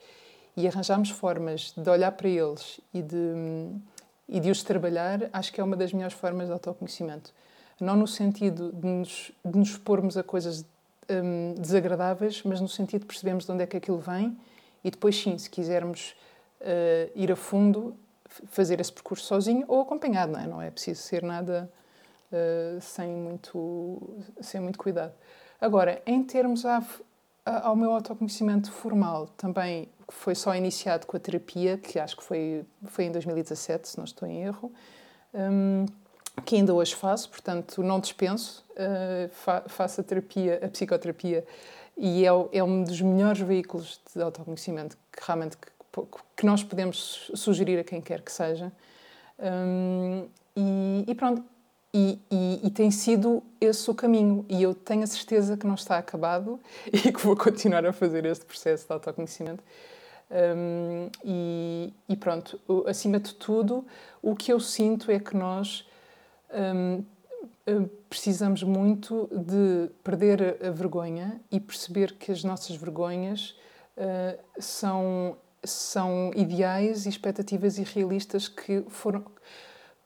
[0.56, 3.70] e arranjarmos formas de olhar para eles e de,
[4.28, 7.32] e de os trabalhar, acho que é uma das melhores formas de autoconhecimento.
[7.80, 10.64] Não no sentido de nos, de nos expormos a coisas
[11.10, 14.36] hum, desagradáveis, mas no sentido de percebermos de onde é que aquilo vem
[14.84, 16.14] e depois, sim, se quisermos
[16.60, 17.96] uh, ir a fundo,
[18.46, 20.46] fazer esse percurso sozinho ou acompanhado, não é?
[20.46, 21.70] Não é preciso ser nada
[22.32, 25.12] uh, sem, muito, sem muito cuidado.
[25.60, 26.64] Agora, em termos
[27.44, 32.64] ao meu autoconhecimento formal, também foi só iniciado com a terapia, que acho que foi,
[32.86, 34.72] foi em 2017, se não estou em erro,
[35.32, 35.86] um,
[36.44, 41.44] que ainda hoje faço, portanto não dispenso, uh, fa faço a terapia, a psicoterapia,
[41.96, 45.68] e é, é, um dos melhores veículos de autoconhecimento que realmente que,
[46.36, 48.72] que nós podemos sugerir a quem quer que seja.
[49.38, 51.44] Um, e, e, pronto,
[51.92, 54.44] e, e, e, tem sido esse o caminho.
[54.48, 56.58] E eu tenho a certeza que não está acabado
[56.90, 59.62] e que vou continuar a fazer este processo de autoconhecimento.
[60.30, 61.10] Um,
[62.08, 63.84] e, pronto, acima de tudo,
[64.22, 65.86] o que eu sinto é que nós
[66.52, 67.04] um,
[67.66, 73.56] hum, precisamos muito de perder a vergonha e perceber que as nossas vergonhas
[73.96, 79.24] uh, são, são ideais e expectativas irrealistas que foram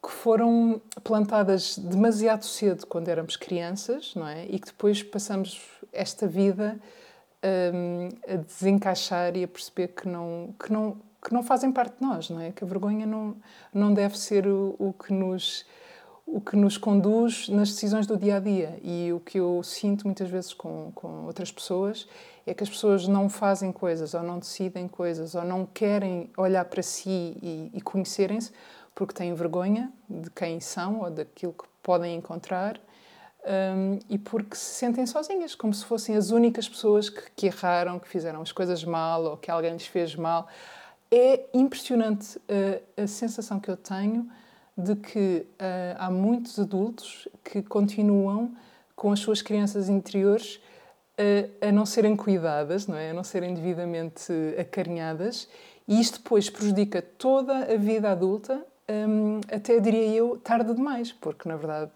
[0.07, 4.45] que foram plantadas demasiado cedo quando éramos crianças, não é?
[4.45, 5.61] E que depois passamos
[5.93, 6.79] esta vida
[7.75, 12.07] um, a desencaixar e a perceber que não, que não, que não fazem parte de
[12.07, 12.53] nós, não é?
[12.53, 13.37] Que a vergonha não,
[13.75, 15.67] não deve ser o, o que nos
[16.27, 18.79] o que nos conduz nas decisões do dia a dia.
[18.83, 22.09] E o que eu sinto muitas vezes com, com outras pessoas
[22.45, 26.65] é que as pessoas não fazem coisas, ou não decidem coisas, ou não querem olhar
[26.65, 28.53] para si e, e conhecerem-se
[28.95, 32.81] porque têm vergonha de quem são ou daquilo que podem encontrar
[33.47, 37.99] um, e porque se sentem sozinhas, como se fossem as únicas pessoas que, que, erraram,
[37.99, 40.49] que fizeram as coisas mal ou que alguém lhes fez mal.
[41.11, 44.29] É impressionante uh, a sensação que eu tenho
[44.77, 48.55] de que uh, há muitos adultos que continuam
[48.95, 50.57] com as suas crianças interiores
[51.19, 53.11] uh, a não serem cuidadas, não é?
[53.11, 55.49] a não serem devidamente acarinhadas,
[55.89, 61.49] e isto depois prejudica toda a vida adulta, um, até diria eu, tarde demais, porque
[61.49, 61.91] na verdade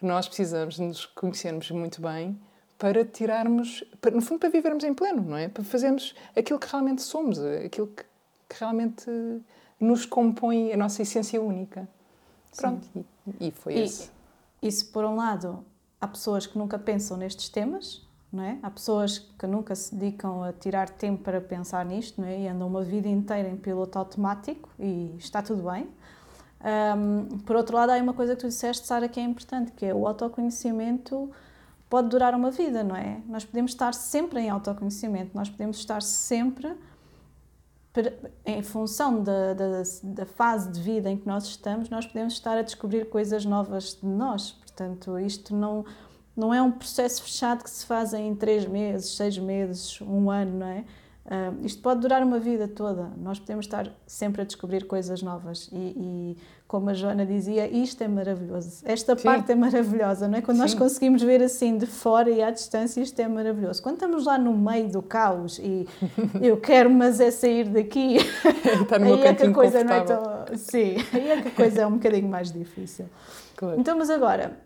[0.00, 2.38] nós precisamos nos conhecermos muito bem
[2.78, 5.48] para tirarmos, para, no fundo, para vivermos em pleno, não é?
[5.48, 8.02] Para fazermos aquilo que realmente somos, aquilo que,
[8.48, 9.08] que realmente
[9.78, 11.88] nos compõe a nossa essência única.
[12.56, 14.12] Pronto, e, e, foi e, isso.
[14.62, 15.64] Isso, por um lado,
[16.00, 18.58] há pessoas que nunca pensam nestes temas, não é?
[18.62, 22.40] Há pessoas que nunca se dedicam a tirar tempo para pensar nisto, não é?
[22.40, 25.88] E andam uma vida inteira em piloto automático e está tudo bem.
[26.64, 29.84] Um, por outro lado, há uma coisa que tu disseste, Sara, que é importante, que
[29.84, 31.30] é o autoconhecimento
[31.90, 33.20] pode durar uma vida, não é?
[33.26, 36.74] Nós podemos estar sempre em autoconhecimento, nós podemos estar sempre
[38.46, 42.56] em função da, da, da, fase de vida em que nós estamos, nós podemos estar
[42.56, 44.52] a descobrir coisas novas de nós.
[44.52, 45.84] Portanto, isto não,
[46.34, 50.60] não é um processo fechado que se faz em três meses, seis meses, um ano,
[50.60, 50.84] não é?
[51.24, 53.12] Uh, isto pode durar uma vida toda.
[53.16, 55.68] Nós podemos estar sempre a descobrir coisas novas.
[55.70, 56.36] E, e
[56.72, 58.82] como a Joana dizia, isto é maravilhoso.
[58.86, 59.24] Esta Sim.
[59.24, 60.40] parte é maravilhosa, não é?
[60.40, 60.62] Quando Sim.
[60.62, 63.82] nós conseguimos ver assim de fora e à distância, isto é maravilhoso.
[63.82, 65.86] Quando estamos lá no meio do caos e
[66.40, 68.16] eu quero, mas é sair daqui,
[68.98, 70.22] no aí é que a coisa não é tão.
[70.56, 73.04] Sim, aí é que a coisa é um bocadinho mais difícil.
[73.54, 73.78] Claro.
[73.78, 74.56] Então, mas agora,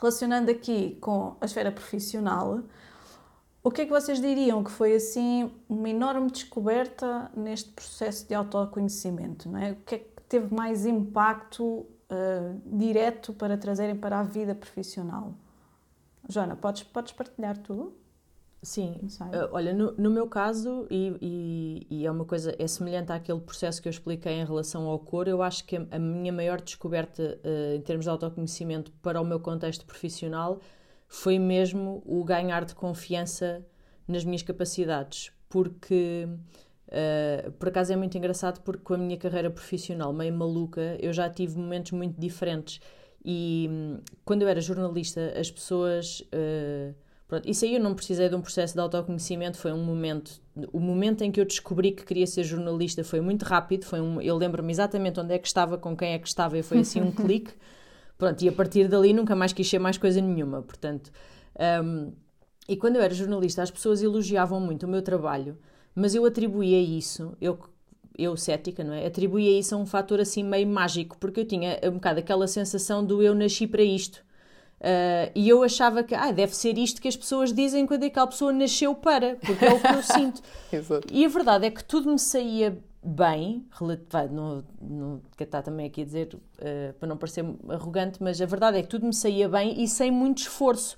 [0.00, 2.60] relacionando aqui com a esfera profissional.
[3.62, 8.34] O que é que vocês diriam que foi assim uma enorme descoberta neste processo de
[8.34, 9.48] autoconhecimento?
[9.48, 9.72] Não é?
[9.72, 15.32] O que é que teve mais impacto uh, direto para trazerem para a vida profissional?
[16.28, 17.92] Joana, podes, podes partilhar tu?
[18.60, 23.12] Sim, uh, olha, no, no, meu caso, e, e, e, é uma coisa, é semelhante
[23.12, 26.32] àquele processo que eu expliquei em relação ao cor, eu acho que a, a minha
[26.32, 30.58] maior descoberta uh, em termos de autoconhecimento para o meu contexto profissional
[31.06, 33.64] foi mesmo o ganhar de confiança
[34.08, 36.26] nas minhas capacidades, porque
[36.94, 41.12] uh, por acaso é muito engraçado porque com a minha carreira profissional meio maluca eu
[41.12, 42.80] já tive momentos muito diferentes
[43.24, 46.94] e um, quando eu era jornalista as pessoas uh,
[47.26, 50.40] pronto, isso aí eu não precisei de um processo de autoconhecimento foi um momento
[50.72, 54.20] o momento em que eu descobri que queria ser jornalista foi muito rápido foi um,
[54.20, 57.00] eu lembro-me exatamente onde é que estava com quem é que estava e foi assim
[57.00, 57.52] um clique
[58.16, 61.10] Pronto, e a partir dali nunca mais quis ser mais coisa nenhuma, portanto.
[61.82, 62.12] Um,
[62.68, 65.58] e quando eu era jornalista, as pessoas elogiavam muito o meu trabalho,
[65.94, 67.58] mas eu atribuía isso, eu,
[68.16, 69.06] eu cética, não é?
[69.06, 73.04] Atribuía isso a um fator assim meio mágico, porque eu tinha um bocado aquela sensação
[73.04, 74.24] do eu nasci para isto.
[74.80, 78.26] Uh, e eu achava que ah, deve ser isto que as pessoas dizem quando aquela
[78.26, 80.42] pessoa nasceu para, porque é o que eu sinto.
[81.10, 83.66] e a verdade é que tudo me saía bem,
[84.30, 88.46] não, não que está também aqui a dizer uh, para não parecer arrogante, mas a
[88.46, 90.96] verdade é que tudo me saía bem e sem muito esforço.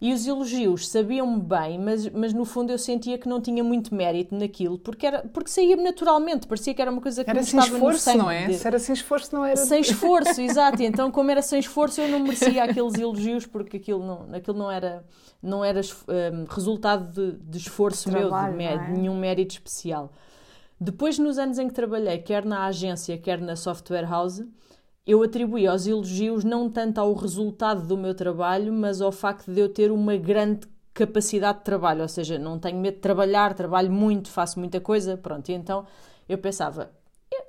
[0.00, 3.94] E os elogios sabiam-me bem, mas, mas no fundo eu sentia que não tinha muito
[3.94, 7.46] mérito naquilo, porque, era, porque saía-me naturalmente, parecia que era uma coisa que era me
[7.46, 8.52] sem esforço, no não é?
[8.52, 9.56] Se era sem esforço, não era.
[9.56, 10.82] Sem esforço, exato.
[10.82, 14.70] Então, como era sem esforço, eu não merecia aqueles elogios, porque aquilo não, aquilo não
[14.70, 15.04] era,
[15.42, 18.86] não era um, resultado de, de esforço Trabalho, meu, de, é?
[18.86, 20.12] de nenhum mérito especial.
[20.78, 24.42] Depois, nos anos em que trabalhei, quer na agência, quer na software house,
[25.06, 29.60] eu atribuí aos elogios não tanto ao resultado do meu trabalho, mas ao facto de
[29.60, 33.90] eu ter uma grande capacidade de trabalho, ou seja, não tenho medo de trabalhar, trabalho
[33.90, 35.48] muito, faço muita coisa, pronto.
[35.48, 35.84] E então
[36.28, 36.90] eu pensava,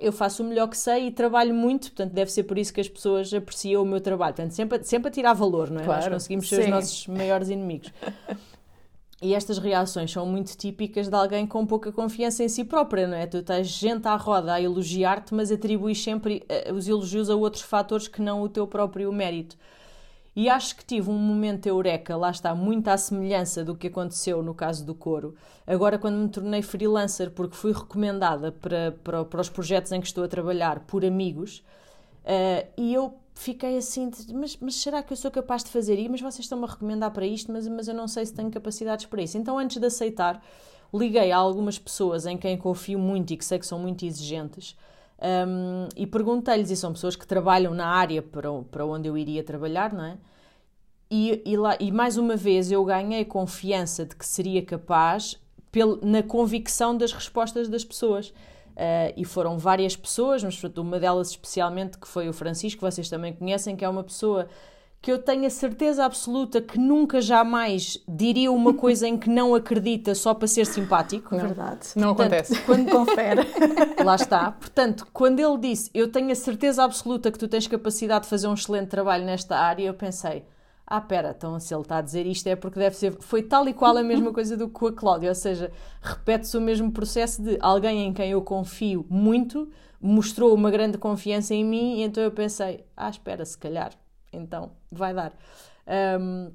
[0.00, 2.80] eu faço o melhor que sei e trabalho muito, portanto deve ser por isso que
[2.80, 4.34] as pessoas apreciam o meu trabalho.
[4.34, 5.84] Portanto, sempre, sempre a tirar valor, não é?
[5.84, 6.62] Claro, Nós conseguimos ser sim.
[6.62, 7.92] os nossos maiores inimigos.
[9.20, 13.16] E estas reações são muito típicas de alguém com pouca confiança em si própria, não
[13.16, 13.26] é?
[13.26, 17.62] Tu tens gente à roda a elogiar-te, mas atribuis sempre eh, os elogios a outros
[17.62, 19.56] fatores que não o teu próprio mérito.
[20.36, 24.42] E acho que tive um momento eureka, lá está, muito à semelhança do que aconteceu
[24.42, 25.34] no caso do coro.
[25.66, 30.06] Agora, quando me tornei freelancer, porque fui recomendada para, para, para os projetos em que
[30.06, 31.64] estou a trabalhar por amigos,
[32.22, 36.10] uh, e eu fiquei assim, mas, mas será que eu sou capaz de fazer isso?
[36.10, 39.06] Mas vocês estão-me a recomendar para isto, mas, mas eu não sei se tenho capacidades
[39.06, 39.38] para isso.
[39.38, 40.42] Então, antes de aceitar,
[40.92, 44.76] liguei a algumas pessoas em quem confio muito e que sei que são muito exigentes
[45.18, 49.42] um, e perguntei-lhes, e são pessoas que trabalham na área para, para onde eu iria
[49.42, 50.18] trabalhar, não é?
[51.10, 55.98] E, e, lá, e mais uma vez eu ganhei confiança de que seria capaz pel,
[56.02, 58.32] na convicção das respostas das pessoas.
[58.76, 63.08] Uh, e foram várias pessoas, mas uma delas especialmente que foi o Francisco, que vocês
[63.08, 64.48] também conhecem, que é uma pessoa
[65.00, 69.54] que eu tenho a certeza absoluta que nunca jamais diria uma coisa em que não
[69.54, 71.34] acredita só para ser simpático.
[71.34, 71.88] Não, Verdade.
[71.96, 72.60] Não Portanto, acontece.
[72.66, 73.40] Quando confere.
[74.04, 74.52] Lá está.
[74.52, 78.46] Portanto, quando ele disse eu tenho a certeza absoluta que tu tens capacidade de fazer
[78.46, 80.44] um excelente trabalho nesta área, eu pensei
[80.86, 83.12] ah, pera, então se ele está a dizer isto é porque deve ser.
[83.20, 86.56] Foi tal e qual a mesma coisa do que com a Cláudia, ou seja, repete-se
[86.56, 89.68] o mesmo processo de alguém em quem eu confio muito
[90.00, 93.92] mostrou uma grande confiança em mim e então eu pensei, ah, espera, se calhar,
[94.32, 95.32] então vai dar.
[96.20, 96.52] Um,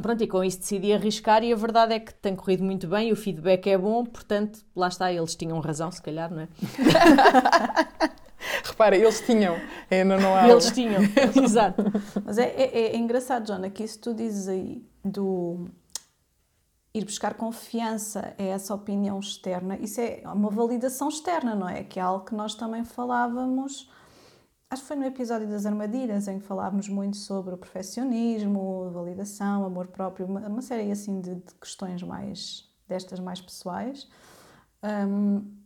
[0.00, 3.10] pronto, e com isso decidi arriscar e a verdade é que tem corrido muito bem,
[3.10, 6.48] o feedback é bom, portanto, lá está, eles tinham razão, se calhar, não é?
[8.64, 9.56] Repara, eles tinham,
[9.90, 10.48] ainda não há.
[10.48, 11.02] Eles tinham,
[11.42, 11.84] exato.
[12.24, 15.68] Mas é, é, é engraçado, Jona, que isso tu dizes aí do
[16.94, 21.82] ir buscar confiança é essa opinião externa, isso é uma validação externa, não é?
[21.82, 23.90] Que é algo que nós também falávamos,
[24.70, 29.64] acho que foi no episódio das armadilhas, em que falávamos muito sobre o perfeccionismo, validação,
[29.64, 34.06] amor próprio, uma, uma série assim de, de, questões mais, destas mais pessoais.
[34.82, 35.61] Um,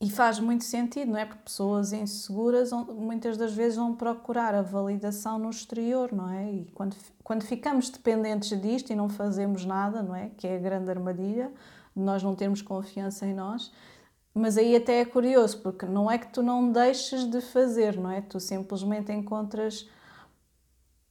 [0.00, 1.26] e faz muito sentido, não é?
[1.26, 6.50] Porque pessoas inseguras muitas das vezes vão procurar a validação no exterior, não é?
[6.50, 10.30] E quando, quando ficamos dependentes disto e não fazemos nada, não é?
[10.38, 11.52] Que é a grande armadilha,
[11.94, 13.70] nós não termos confiança em nós.
[14.32, 18.10] Mas aí até é curioso, porque não é que tu não deixes de fazer, não
[18.10, 18.22] é?
[18.22, 19.86] Tu simplesmente encontras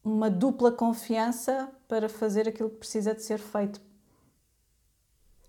[0.03, 3.79] uma dupla confiança para fazer aquilo que precisa de ser feito.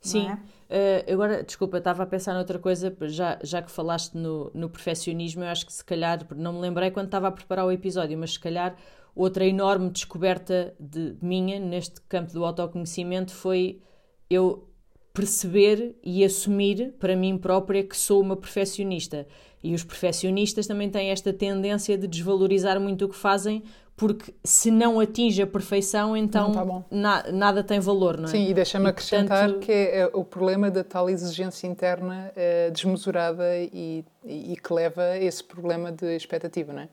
[0.01, 0.29] Sim.
[0.29, 0.35] É?
[0.35, 5.43] Uh, agora, desculpa, estava a pensar noutra coisa, já, já que falaste no, no perfeccionismo,
[5.43, 8.33] eu acho que se calhar, não me lembrei quando estava a preparar o episódio, mas
[8.33, 8.77] se calhar
[9.15, 13.81] outra enorme descoberta de, minha neste campo do autoconhecimento foi
[14.29, 14.69] eu
[15.13, 19.27] perceber e assumir para mim própria que sou uma perfeccionista.
[19.63, 23.63] E os perfeccionistas também têm esta tendência de desvalorizar muito o que fazem
[24.01, 28.29] porque se não atinge a perfeição, então tá na, nada tem valor, não é?
[28.29, 29.67] Sim, e deixa-me acrescentar portanto...
[29.67, 34.73] que é, é o problema da tal exigência interna é, desmesurada e, e, e, que
[34.73, 36.89] leva a esse problema de expectativa, não é?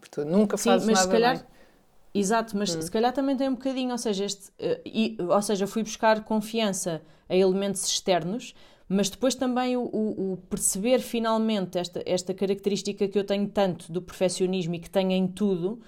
[0.00, 1.46] Porque tu nunca fazes Sim, mas nada se calhar, bem.
[2.12, 2.82] Exato, mas hum.
[2.82, 6.24] se calhar também tem um bocadinho, ou seja, este, uh, e, ou seja, fui buscar
[6.24, 8.52] confiança a elementos externos,
[8.88, 13.92] mas depois também o, o, o, perceber finalmente esta, esta característica que eu tenho tanto
[13.92, 15.80] do perfeccionismo e que tenho em tudo,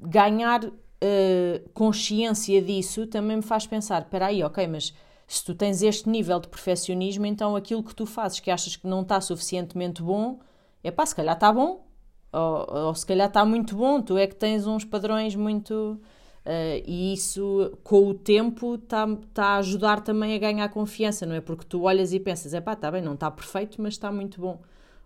[0.00, 4.94] ganhar uh, consciência disso também me faz pensar: espera aí, ok, mas
[5.26, 8.86] se tu tens este nível de perfeccionismo, então aquilo que tu fazes que achas que
[8.86, 10.38] não está suficientemente bom,
[10.82, 11.86] é pá, se calhar está bom,
[12.32, 16.00] ou, ou se calhar está muito bom, tu é que tens uns padrões muito.
[16.46, 21.34] Uh, e isso, com o tempo, está tá a ajudar também a ganhar confiança, não
[21.34, 21.42] é?
[21.42, 24.40] Porque tu olhas e pensas: é pá, está bem, não está perfeito, mas está muito
[24.40, 24.58] bom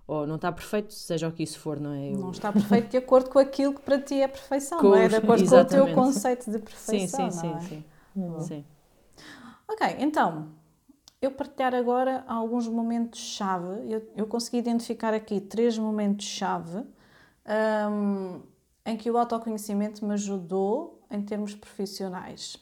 [0.07, 2.11] ou não está perfeito, seja o que isso for, não é?
[2.11, 2.18] Eu...
[2.18, 5.09] Não está perfeito de acordo com aquilo que para ti é perfeição, com não é?
[5.09, 5.70] De acordo exatamente.
[5.70, 7.30] com o teu conceito de perfeição.
[7.30, 7.61] Sim, sim, sim, é?
[7.61, 7.84] sim.
[8.16, 8.40] Uhum.
[8.40, 8.64] sim.
[9.68, 10.48] Ok, então,
[11.20, 13.90] eu partilhar agora alguns momentos-chave.
[13.90, 16.84] Eu, eu, consegui identificar aqui três momentos-chave
[17.90, 18.40] um,
[18.84, 22.57] em que o autoconhecimento me ajudou em termos profissionais,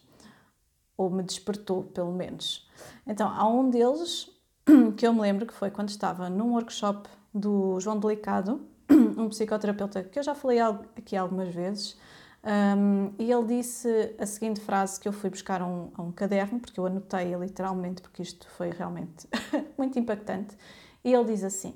[0.96, 2.68] ou me despertou, pelo menos.
[3.06, 4.30] Então, há um deles
[4.96, 8.60] que eu me lembro que foi quando estava num workshop do João Delicado,
[8.90, 11.96] um psicoterapeuta que eu já falei aqui algumas vezes,
[12.42, 16.58] um, e ele disse a seguinte frase que eu fui buscar a um, um caderno,
[16.58, 19.28] porque eu anotei literalmente, porque isto foi realmente
[19.76, 20.56] muito impactante.
[21.04, 21.74] E ele diz assim: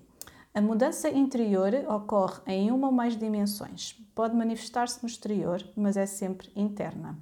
[0.54, 3.92] A mudança interior ocorre em uma ou mais dimensões.
[4.14, 7.18] Pode manifestar-se no exterior, mas é sempre interna.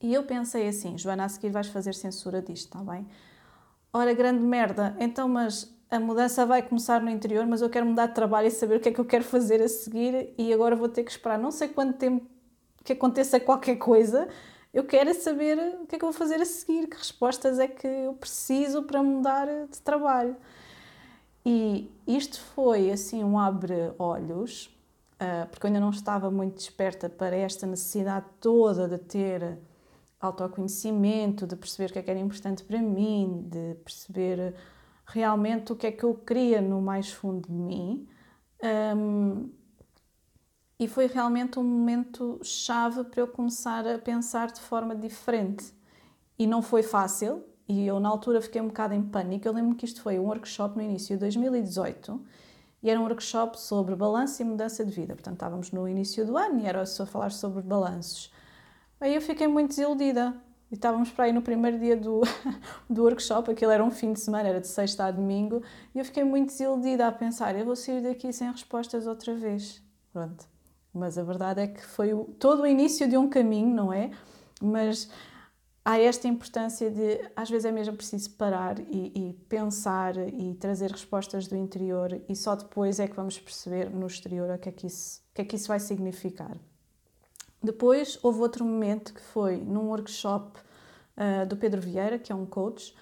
[0.00, 3.06] E eu pensei assim: Joana, a seguir vais fazer censura disto, está bem?
[3.92, 8.06] Ora, grande merda, então, mas a mudança vai começar no interior, mas eu quero mudar
[8.06, 10.76] de trabalho e saber o que é que eu quero fazer a seguir e agora
[10.76, 12.24] vou ter que esperar não sei quanto tempo
[12.84, 14.28] que aconteça qualquer coisa.
[14.72, 17.58] Eu quero é saber o que é que eu vou fazer a seguir, que respostas
[17.58, 20.36] é que eu preciso para mudar de trabalho.
[21.44, 24.70] E isto foi assim um abre-olhos,
[25.18, 29.58] ah, porque eu ainda não estava muito desperta para esta necessidade toda de ter
[30.20, 34.54] autoconhecimento, de perceber o que é que era importante para mim, de perceber
[35.12, 38.08] realmente o que é que eu queria no mais fundo de mim.
[38.96, 39.50] Um,
[40.78, 45.72] e foi realmente um momento chave para eu começar a pensar de forma diferente.
[46.38, 49.46] E não foi fácil, e eu na altura fiquei um bocado em pânico.
[49.46, 52.20] Eu lembro que isto foi um workshop no início de 2018
[52.82, 55.14] e era um workshop sobre balanço e mudança de vida.
[55.14, 58.32] Portanto, estávamos no início do ano e era só falar sobre balanços.
[58.98, 60.34] Aí eu fiquei muito desiludida
[60.70, 62.20] e estávamos para aí no primeiro dia do,
[62.88, 65.62] do workshop, aquilo era um fim de semana, era de sexta a domingo,
[65.94, 69.82] e eu fiquei muito desiludida a pensar, eu vou sair daqui sem respostas outra vez.
[70.12, 70.44] Pronto.
[70.92, 74.10] Mas a verdade é que foi o, todo o início de um caminho, não é?
[74.60, 75.08] Mas
[75.84, 80.90] há esta importância de, às vezes é mesmo preciso parar e, e, pensar e trazer
[80.90, 84.72] respostas do interior e só depois é que vamos perceber no exterior o que é
[84.72, 86.56] que isso, o que é que isso vai significar.
[87.62, 90.58] Depois houve outro momento que foi num workshop
[91.16, 92.94] uh, do Pedro Vieira, que é um coach.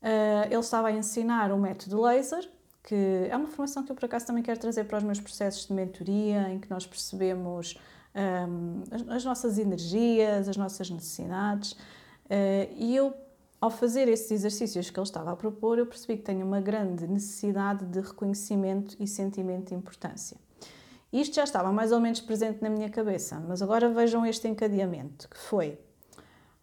[0.00, 2.48] Uh, ele estava a ensinar o método laser,
[2.82, 5.66] que é uma formação que eu por acaso também quero trazer para os meus processos
[5.66, 7.76] de mentoria, em que nós percebemos
[8.14, 11.72] um, as, as, nossas energias, as nossas necessidades.
[11.72, 13.14] Uh, e eu,
[13.60, 17.06] ao fazer esses exercícios que ele estava a propor, eu percebi que tenho uma grande
[17.06, 20.36] necessidade de reconhecimento e sentimento de importância.
[21.14, 25.28] Isto já estava mais ou menos presente na minha cabeça, mas agora vejam este encadeamento,
[25.28, 25.78] que foi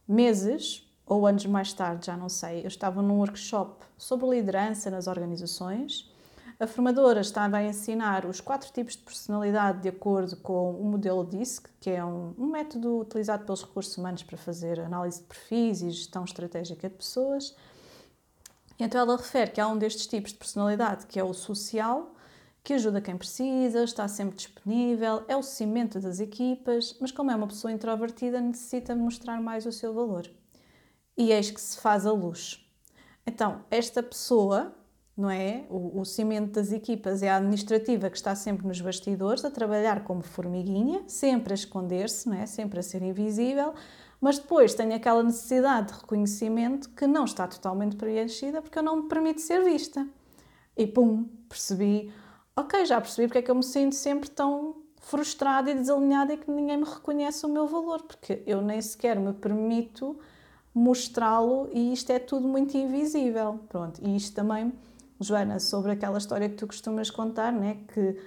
[0.05, 5.07] meses ou anos mais tarde, já não sei, eu estava num workshop sobre liderança nas
[5.07, 6.13] organizações.
[6.59, 11.25] A formadora estava a ensinar os quatro tipos de personalidade de acordo com o modelo
[11.25, 15.81] DISC, que é um, um método utilizado pelos recursos humanos para fazer análise de perfis
[15.81, 17.55] e gestão estratégica de pessoas.
[18.77, 22.13] Então ela refere que há um destes tipos de personalidade, que é o social,
[22.63, 27.35] que ajuda quem precisa, está sempre disponível, é o cimento das equipas, mas como é
[27.35, 30.29] uma pessoa introvertida, necessita mostrar mais o seu valor.
[31.17, 32.63] E eis que se faz a luz.
[33.25, 34.73] Então, esta pessoa,
[35.17, 35.65] não é?
[35.69, 40.03] O, o cimento das equipas é a administrativa que está sempre nos bastidores, a trabalhar
[40.03, 42.45] como formiguinha, sempre a esconder-se, não é?
[42.45, 43.73] Sempre a ser invisível,
[44.19, 49.03] mas depois tem aquela necessidade de reconhecimento que não está totalmente preenchida porque eu não
[49.03, 50.07] me permito ser vista.
[50.77, 52.13] E pum, percebi
[52.55, 56.37] ok, já percebi porque é que eu me sinto sempre tão frustrada e desalinhada e
[56.37, 60.17] que ninguém me reconhece o meu valor, porque eu nem sequer me permito
[60.73, 63.59] mostrá-lo e isto é tudo muito invisível.
[63.67, 64.71] Pronto, e isto também,
[65.19, 68.17] Joana, sobre aquela história que tu costumas contar, né, que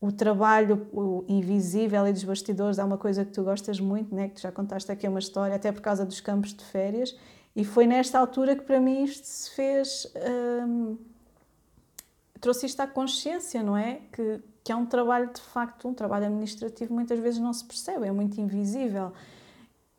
[0.00, 0.86] o trabalho
[1.28, 4.52] invisível e dos bastidores é uma coisa que tu gostas muito, né, que tu já
[4.52, 7.14] contaste aqui uma história, até por causa dos campos de férias,
[7.54, 10.06] e foi nesta altura que para mim isto se fez.
[10.66, 10.96] Hum,
[12.40, 14.00] trouxe isto à consciência, não é?
[14.12, 18.06] Que, que é um trabalho, de facto, um trabalho administrativo, muitas vezes não se percebe,
[18.06, 19.12] é muito invisível.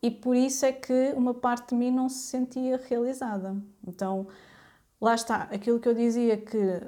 [0.02, 3.56] E por isso é que uma parte de mim não se sentia realizada.
[3.86, 4.26] Então,
[5.00, 6.82] lá está, aquilo que eu dizia que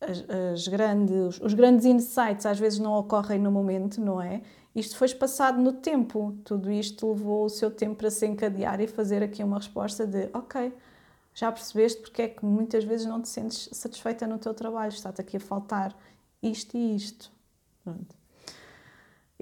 [0.00, 4.42] as, as grandes, os grandes insights às vezes não ocorrem no momento, não é?
[4.74, 8.86] Isto foi passado no tempo, tudo isto levou o seu tempo para se encadear e
[8.86, 10.72] fazer aqui uma resposta de ok,
[11.34, 15.20] já percebeste porque é que muitas vezes não te sentes satisfeita no teu trabalho, está-te
[15.20, 15.96] aqui a faltar
[16.42, 17.30] isto e isto.
[17.84, 18.22] Pronto.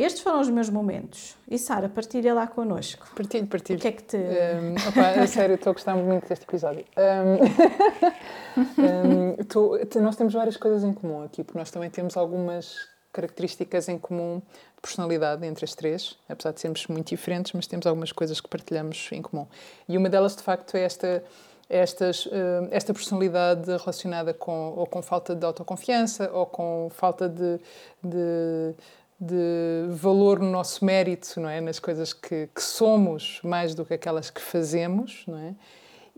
[0.00, 1.36] Estes foram os meus momentos.
[1.46, 3.06] E Sara, partilha lá connosco.
[3.14, 3.78] Partilho, partilho.
[3.78, 4.16] O que é que te.
[4.16, 6.84] Um, opa, a sério, estou a gostar muito deste episódio.
[8.56, 12.74] Um, um, nós temos várias coisas em comum aqui, porque nós também temos algumas
[13.12, 14.42] características em comum
[14.74, 18.48] de personalidade entre as três, apesar de sermos muito diferentes, mas temos algumas coisas que
[18.48, 19.46] partilhamos em comum.
[19.88, 21.22] E uma delas, de facto, é esta
[21.70, 27.60] estas, eh, esta personalidade relacionada com, ou com falta de autoconfiança ou com falta de,
[28.02, 28.74] de,
[29.20, 31.60] de valor no nosso mérito, não é?
[31.60, 35.22] nas coisas que, que, somos mais do que aquelas que fazemos.
[35.28, 35.54] Não é?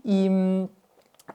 [0.03, 0.27] E,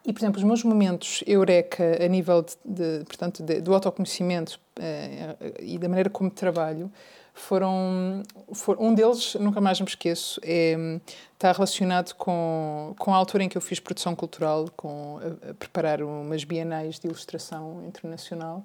[0.04, 4.58] e, por exemplo, os meus momentos eureka a nível de, de portanto, de, do autoconhecimento
[4.80, 6.90] eh, e da maneira como trabalho
[7.38, 8.22] foram,
[8.52, 11.00] foram, um deles nunca mais me esqueço é,
[11.32, 15.54] está relacionado com, com a altura em que eu fiz produção cultural com a, a
[15.54, 18.64] preparar umas bienais de ilustração internacional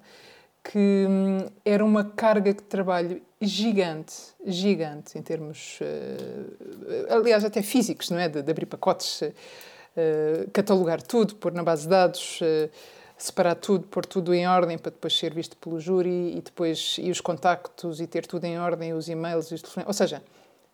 [0.64, 4.14] que hum, era uma carga de trabalho gigante,
[4.46, 8.30] gigante em termos, uh, aliás, até físicos, não é?
[8.30, 12.70] De, de abrir pacotes, uh, catalogar tudo, pôr na base de dados, uh,
[13.18, 17.10] separar tudo, pôr tudo em ordem para depois ser visto pelo júri e depois e
[17.10, 19.88] os contactos e ter tudo em ordem, os e-mails e os telefones.
[19.88, 20.22] Ou seja,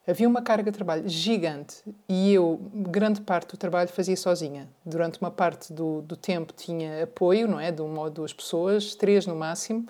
[0.08, 4.68] havia uma carga de trabalho gigante e eu, grande parte do trabalho, fazia sozinha.
[4.86, 7.72] Durante uma parte do, do tempo tinha apoio, não é?
[7.72, 9.82] De uma ou duas pessoas, três no máximo,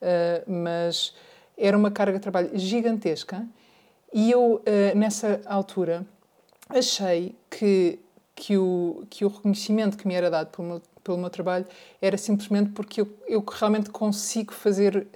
[0.00, 1.14] uh, mas
[1.56, 3.46] era uma carga de trabalho gigantesca
[4.12, 6.06] e eu, uh, nessa altura,
[6.68, 7.98] achei que,
[8.34, 11.66] que, o, que o reconhecimento que me era dado pelo meu pelo meu trabalho
[12.00, 15.06] era simplesmente porque eu, eu realmente consigo fazer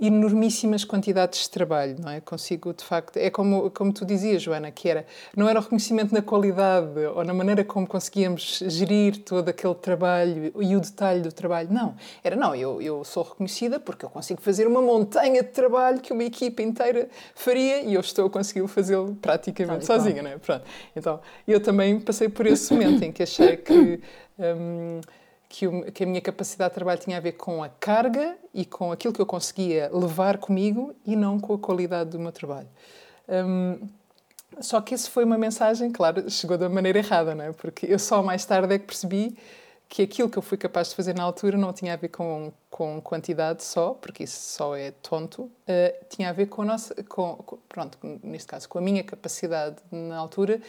[0.00, 2.20] enormíssimas quantidades de trabalho, não é?
[2.20, 5.04] Consigo, de facto, é como, como tu dizias, Joana, que era,
[5.36, 10.52] não era o reconhecimento na qualidade ou na maneira como conseguíamos gerir todo aquele trabalho
[10.60, 11.96] e o detalhe do trabalho, não.
[12.22, 16.12] Era, não, eu, eu sou reconhecida porque eu consigo fazer uma montanha de trabalho que
[16.12, 20.38] uma equipa inteira faria e eu estou a conseguir fazê-lo praticamente sozinha, não é?
[20.38, 20.64] Pronto.
[20.94, 24.00] Então, eu também passei por esse momento em que achei que
[24.38, 25.00] um,
[25.48, 28.64] que, o, que, a minha capacidade de trabalho tinha a ver com a carga e
[28.64, 32.68] com aquilo que eu conseguia levar comigo e não com a qualidade do meu trabalho.
[33.28, 33.88] Um,
[34.60, 37.52] só que isso foi uma mensagem, claro, chegou da maneira errada, não é?
[37.52, 39.38] Porque eu só mais tarde é que percebi
[39.88, 42.52] que aquilo que eu fui capaz de fazer na altura não tinha a ver com,
[42.68, 46.94] com quantidade só, porque isso só é tonto, uh, tinha a ver com a nossa,
[47.04, 50.60] com, com, pronto, neste caso, com a minha capacidade na altura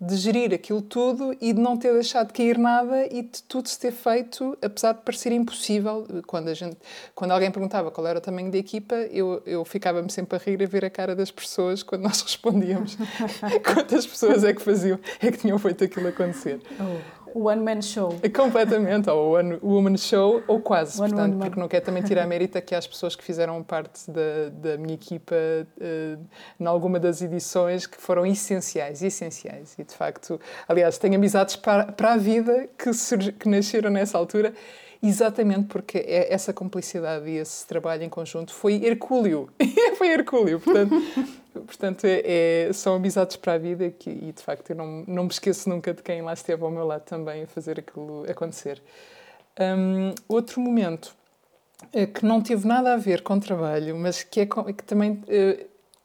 [0.00, 3.68] de gerir aquilo tudo e de não ter deixado de cair nada e de tudo
[3.68, 6.06] se ter feito, apesar de parecer impossível.
[6.26, 6.76] Quando, a gente,
[7.14, 10.62] quando alguém perguntava qual era o tamanho da equipa, eu, eu ficava-me sempre a rir
[10.62, 12.96] a ver a cara das pessoas quando nós respondíamos
[13.64, 16.60] quantas pessoas é que faziam, é que tinham feito aquilo acontecer.
[16.78, 18.14] Oh o One Man Show.
[18.34, 22.26] Completamente, ou o One Woman Show, ou quase, one portanto, porque não quero também tirar
[22.26, 26.24] mérito que as pessoas que fizeram parte da, da minha equipa uh,
[26.58, 29.74] em alguma das edições que foram essenciais, essenciais.
[29.78, 34.16] E de facto, aliás, tenho amizades para, para a vida que, surge, que nasceram nessa
[34.16, 34.54] altura
[35.02, 39.50] exatamente porque é essa complicidade e esse trabalho em conjunto foi hercúleo.
[39.98, 40.94] foi hercúleo, portanto,
[41.62, 45.24] portanto é, é, são amizades para a vida que, e de facto eu não, não
[45.24, 48.82] me esqueço nunca de quem lá esteve ao meu lado também a fazer aquilo acontecer.
[49.58, 51.14] Um, outro momento
[51.94, 55.22] uh, que não teve nada a ver com trabalho, mas que, é, que também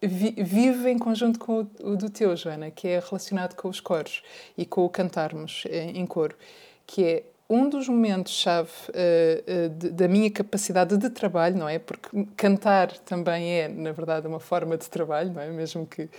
[0.01, 4.23] vi, vive em conjunto com o, do teu, Joana, que é relacionado com os coros
[4.57, 6.35] e com o cantarmos em, em coro,
[6.87, 11.77] que é um dos momentos-chave uh, uh, da minha capacidade de trabalho, não é?
[11.77, 15.49] Porque cantar também é, na verdade, uma forma de trabalho, não é?
[15.49, 16.09] Mesmo que,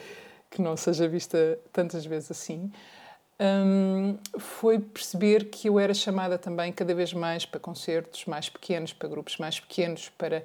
[0.50, 2.70] que não seja vista tantas vezes assim.
[3.40, 8.92] Um, foi perceber que eu era chamada também cada vez mais para concertos mais pequenos,
[8.92, 10.44] para grupos mais pequenos, para,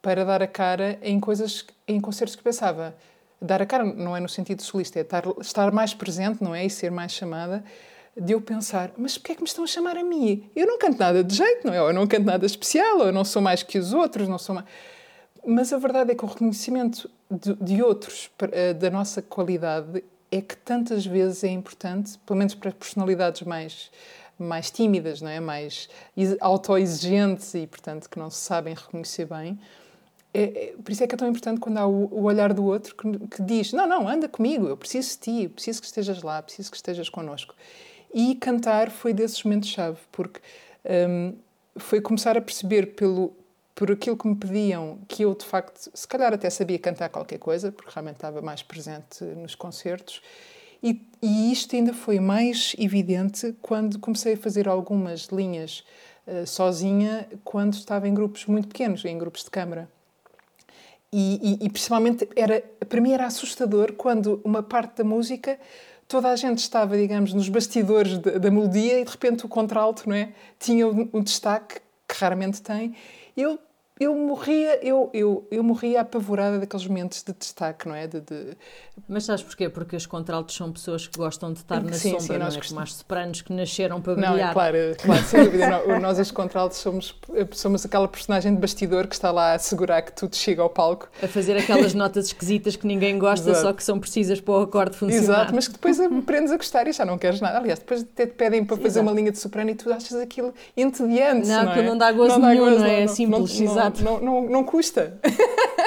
[0.00, 2.94] para dar a cara em coisas, em concertos que pensava.
[3.40, 6.64] Dar a cara não é no sentido solista, é estar, estar mais presente, não é?
[6.64, 7.64] E ser mais chamada
[8.16, 10.50] de eu pensar, mas porquê é que me estão a chamar a mim?
[10.54, 11.78] Eu não canto nada de jeito, não é?
[11.78, 14.66] Eu não canto nada especial, eu não sou mais que os outros, não sou mais...
[15.44, 20.40] Mas a verdade é que o reconhecimento de, de outros, eh, da nossa qualidade, é
[20.40, 23.90] que tantas vezes é importante, pelo menos para personalidades mais
[24.38, 25.40] mais tímidas, não é?
[25.40, 25.88] mais
[26.40, 29.58] autoexigentes e, portanto, que não se sabem reconhecer bem.
[30.34, 32.64] É, é, por isso é que é tão importante quando há o, o olhar do
[32.64, 36.22] outro que, que, diz: Não, não, anda comigo, eu preciso de ti, preciso que estejas
[36.22, 37.54] lá, preciso que estejas connosco.
[38.12, 40.40] E cantar foi desses momentos-chave, porque
[41.08, 41.34] um,
[41.76, 43.32] foi começar a perceber pelo,
[43.74, 47.38] por aquilo que me pediam que eu, de facto, se calhar até sabia cantar qualquer
[47.38, 50.20] coisa, porque realmente estava mais presente nos concertos.
[50.82, 55.84] E, e isto ainda foi mais evidente quando comecei a fazer algumas linhas
[56.26, 59.88] uh, sozinha, quando estava em grupos muito pequenos, em grupos de câmara.
[61.12, 65.58] E, e, e principalmente, era, para mim era assustador quando uma parte da música
[66.12, 70.06] toda a gente estava, digamos, nos bastidores de, da melodia e de repente o contralto,
[70.06, 70.34] não é?
[70.60, 72.94] Tinha um, um destaque que raramente tem.
[73.34, 73.58] Eu
[74.02, 78.06] eu morria, eu, eu, eu morria apavorada daqueles momentos de destaque, não é?
[78.06, 78.56] De, de...
[79.08, 79.68] Mas sabes porquê?
[79.68, 82.68] Porque os contraltos são pessoas que gostam de estar na sim, sombra, sim, não é?
[82.68, 84.32] Como as sopranos que nasceram para brilhar.
[84.32, 86.00] Não, é claro, claro, sem dúvida.
[86.00, 87.14] nós, os contraltos, somos,
[87.52, 91.08] somos aquela personagem de bastidor que está lá a assegurar que tudo chega ao palco.
[91.22, 93.66] A fazer aquelas notas esquisitas que ninguém gosta, Exato.
[93.66, 95.22] só que são precisas para o acorde funcionar.
[95.22, 97.58] Exato, mas que depois aprendes a gostar e já não queres nada.
[97.58, 100.52] Aliás, depois até te pedem para fazer uma linha de soprano e tu achas aquilo
[100.76, 101.82] entediante, não, não é?
[101.82, 103.02] não dá gozo não nenhum, dá gozo, não, é?
[103.02, 103.91] é simples, exato.
[104.00, 105.18] Não, não, não custa.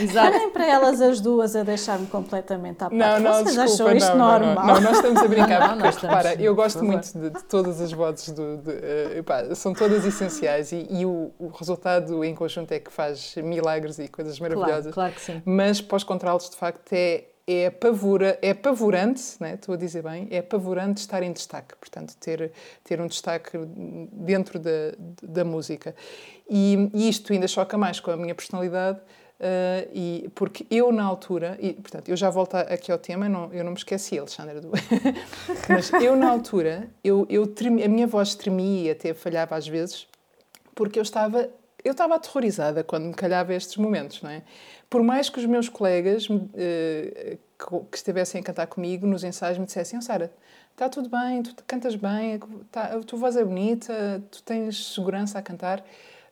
[0.00, 0.36] Exato.
[0.36, 2.94] Olhem para elas as duas a deixar-me completamente à parte.
[2.94, 4.66] Não, não, Vocês desculpa, acham isto não, normal?
[4.66, 7.80] Não, não, nós estamos a brincar, não, porque repara, eu gosto muito de, de, todas
[7.80, 12.34] as vozes, do, de, uh, epá, são todas essenciais e, e o, o, resultado em
[12.34, 14.92] conjunto é que faz milagres e coisas maravilhosas.
[14.92, 15.42] Claro, claro que sim.
[15.44, 19.54] Mas pós contralos, de facto, é, é, pavura, é apavorante, né?
[19.54, 22.52] estou a dizer bem, é apavorante estar em destaque, portanto, ter,
[22.84, 23.56] ter um destaque
[24.12, 24.92] dentro da,
[25.22, 25.96] da música.
[26.46, 31.04] E, e isto ainda choca mais com a minha personalidade, uh, e, porque eu, na
[31.04, 34.60] altura, e portanto, eu já volto aqui ao tema, não, eu não me esqueci, Alexandra,
[34.60, 34.70] do...
[35.70, 39.66] mas eu, na altura, eu, eu tremi, a minha voz tremia e até falhava às
[39.66, 40.06] vezes,
[40.74, 41.48] porque eu estava
[41.84, 44.42] eu estava aterrorizada quando me calhava estes momentos, não é?
[44.90, 46.38] Por mais que os meus colegas uh,
[47.90, 50.32] que estivessem a cantar comigo nos ensaios me dissessem: oh, Sara,
[50.72, 55.38] está tudo bem, tu cantas bem, tá, a tua voz é bonita, tu tens segurança
[55.38, 55.84] a cantar.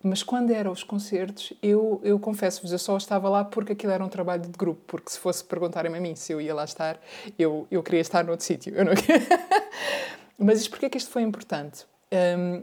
[0.03, 4.05] Mas quando eram os concertos, eu, eu confesso-vos, eu só estava lá porque aquilo era
[4.05, 4.81] um trabalho de grupo.
[4.87, 7.01] Porque se fosse perguntarem-me a mim se eu ia lá estar,
[7.39, 8.73] eu, eu queria estar noutro sítio.
[8.85, 8.93] Não...
[10.39, 11.87] Mas isto, porquê é que isto foi importante?
[12.13, 12.63] Um,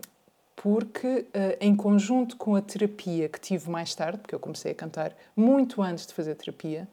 [0.55, 4.75] porque, uh, em conjunto com a terapia que tive mais tarde, porque eu comecei a
[4.75, 6.87] cantar muito antes de fazer terapia,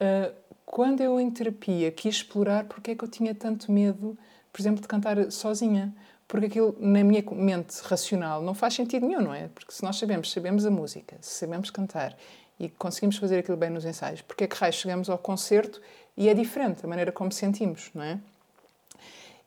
[0.00, 0.34] uh,
[0.66, 4.16] quando eu em terapia quis explorar porque é que eu tinha tanto medo,
[4.52, 5.94] por exemplo, de cantar sozinha.
[6.28, 9.48] Porque aquilo, na minha mente racional, não faz sentido nenhum, não é?
[9.48, 12.16] Porque se nós sabemos, sabemos a música, sabemos cantar
[12.56, 15.80] e conseguimos fazer aquilo bem nos ensaios, porque é que raio chegamos ao concerto
[16.16, 18.20] e é diferente a maneira como sentimos, não é?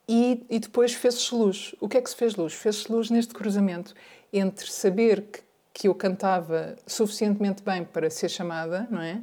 [0.07, 1.75] E, e depois fez-se luz.
[1.79, 2.53] O que é que se fez luz?
[2.53, 3.93] Fez-se luz neste cruzamento
[4.31, 5.41] entre saber que,
[5.73, 9.21] que eu cantava suficientemente bem para ser chamada, não é?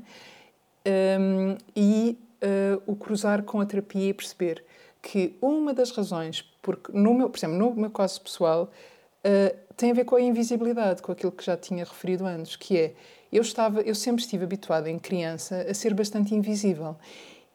[0.86, 4.64] Um, e uh, o cruzar com a terapia e perceber
[5.02, 8.70] que uma das razões, porque no meu, por exemplo, no meu caso pessoal,
[9.24, 12.76] uh, tem a ver com a invisibilidade, com aquilo que já tinha referido antes, que
[12.76, 12.94] é
[13.32, 16.96] eu estava, eu sempre estive habituada em criança a ser bastante invisível.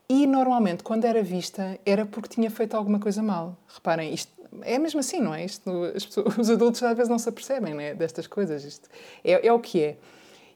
[0.07, 3.57] E normalmente, quando era vista, era porque tinha feito alguma coisa mal.
[3.67, 4.31] Reparem, isto
[4.61, 5.43] é mesmo assim, não é?
[5.43, 8.63] Isto, pessoas, os adultos às vezes não se apercebem né, destas coisas.
[8.63, 8.89] Isto
[9.23, 9.97] é, é o que é.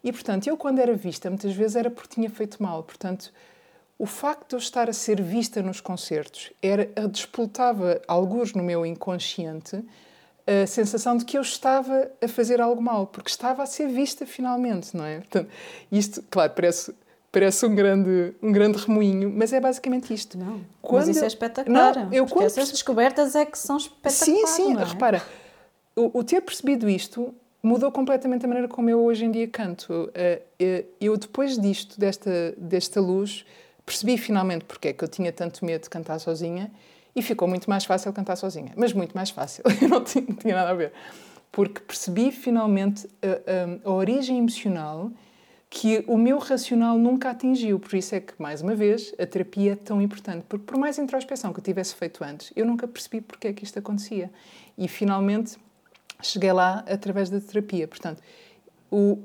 [0.03, 2.83] E portanto, eu quando era vista, muitas vezes era porque tinha feito mal.
[2.83, 3.33] Portanto,
[3.97, 8.85] o facto de eu estar a ser vista nos concertos era, despoltava alguns no meu
[8.85, 9.83] inconsciente
[10.47, 14.25] a sensação de que eu estava a fazer algo mal, porque estava a ser vista
[14.25, 15.17] finalmente, não é?
[15.19, 15.49] Portanto,
[15.91, 16.91] isto, claro, parece
[17.31, 20.37] parece um grande um grande remoinho, mas é basicamente isto.
[20.37, 21.95] Não, Quando mas isso é espetacular.
[21.95, 24.49] Não, eu porque essas descobertas é que são espetaculares.
[24.49, 24.83] Sim, sim, é?
[24.83, 25.23] repara,
[25.95, 30.09] o, o, ter percebido isto mudou completamente a maneira como eu hoje em dia canto.
[30.13, 33.45] Eh, eh, eu depois disto, desta desta luz,
[33.85, 36.71] percebi finalmente porque é que eu tinha tanto medo de cantar sozinha
[37.15, 38.71] e ficou muito mais fácil cantar sozinha.
[38.75, 40.93] Mas muito mais fácil, não tinha, não tinha nada a ver.
[41.51, 45.11] Porque percebi finalmente a, a, a, origem emocional
[45.69, 47.79] que o meu racional nunca atingiu.
[47.79, 50.43] Por isso é que, mais uma vez, a terapia é tão importante.
[50.49, 53.63] Porque por mais introspeção que eu tivesse feito antes, eu nunca percebi porque é que
[53.63, 54.31] isto acontecia.
[54.77, 55.57] E finalmente
[56.21, 57.87] cheguei lá através da terapia.
[57.87, 58.21] Portanto,
[58.91, 59.19] o,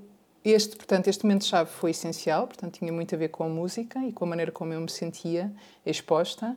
[0.44, 4.12] este, portanto, este momento-chave foi essencial, portanto, tinha muito a ver com a música e
[4.12, 5.50] com a maneira como eu me sentia
[5.86, 6.54] exposta.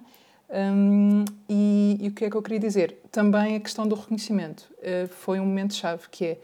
[0.49, 3.01] Um, e, e, o que é que eu queria dizer?
[3.11, 6.37] Também a questão do reconhecimento uh, foi um momento-chave que é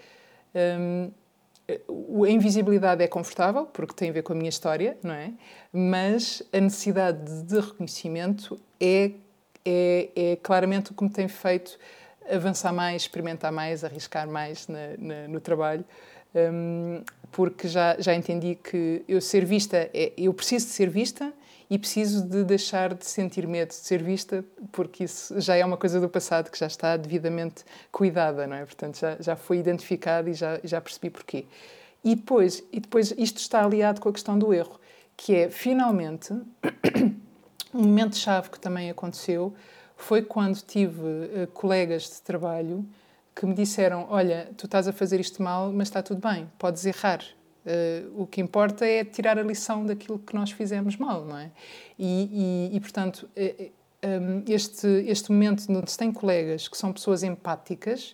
[0.77, 1.11] um,
[1.67, 5.31] a invisibilidade é confortável porque tem a ver com a minha história, não é?
[5.71, 9.11] Mas a necessidade de reconhecimento é,
[9.65, 11.77] é, é claramente o que me tem feito
[12.29, 15.85] avançar mais, experimentar mais, arriscar mais na, na, no trabalho,
[16.35, 17.01] um,
[17.31, 21.33] porque já, já entendi que eu ser vista, é, eu preciso de ser vista
[21.73, 25.75] e preciso de deixar de sentir medo de ser vista, porque isso já é uma
[25.75, 28.63] coisa do passado que já está devidamente cuidada, não é?
[28.63, 31.47] Portanto, já, já foi identificado e já, já percebi porquê.
[32.03, 34.79] E depois, e depois isto está aliado com a questão do erro,
[35.17, 36.31] que é, finalmente,
[37.73, 39.51] um momento-chave que também aconteceu
[39.97, 42.85] foi quando tive uh, colegas de trabalho
[43.35, 46.85] que me disseram: Olha, tu estás a fazer isto mal, mas está tudo bem, podes
[46.85, 47.23] errar.
[47.65, 51.49] Uh, o que importa é tirar a lição daquilo que nós fizemos mal, não é?
[51.97, 53.71] E, e, e portanto, eh,
[54.03, 58.13] um, ehm, este, este momento onde se tem colegas que são pessoas empáticas,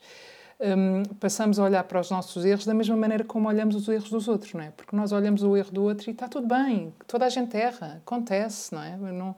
[0.59, 3.87] um, ehm, passamos a olhar para os nossos erros da mesma maneira como olhamos os
[3.87, 4.69] erros dos outros, não é?
[4.69, 8.01] Porque nós olhamos o erro do outro e está tudo bem, toda a gente erra,
[8.05, 8.95] acontece, não é?
[8.97, 9.35] Não,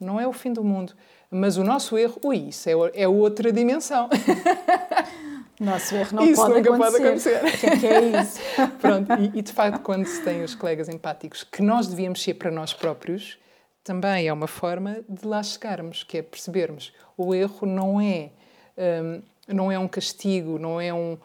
[0.00, 0.92] não é o fim do mundo.
[1.30, 4.08] Mas o nosso erro, ui, isso é, é outra dimensão.
[5.62, 6.92] Nosso erro não isso pode nunca acontecer.
[6.92, 7.66] pode acontecer.
[7.72, 8.40] O que é, é isso?
[8.80, 12.34] Pronto, e, e, de facto, quando se tem os colegas empáticos que nós devíamos ser
[12.34, 13.38] para nós próprios,
[13.84, 18.30] também é uma forma de lá chegarmos, que é percebermos o erro não é,
[18.76, 21.16] um, não é um castigo, não é um,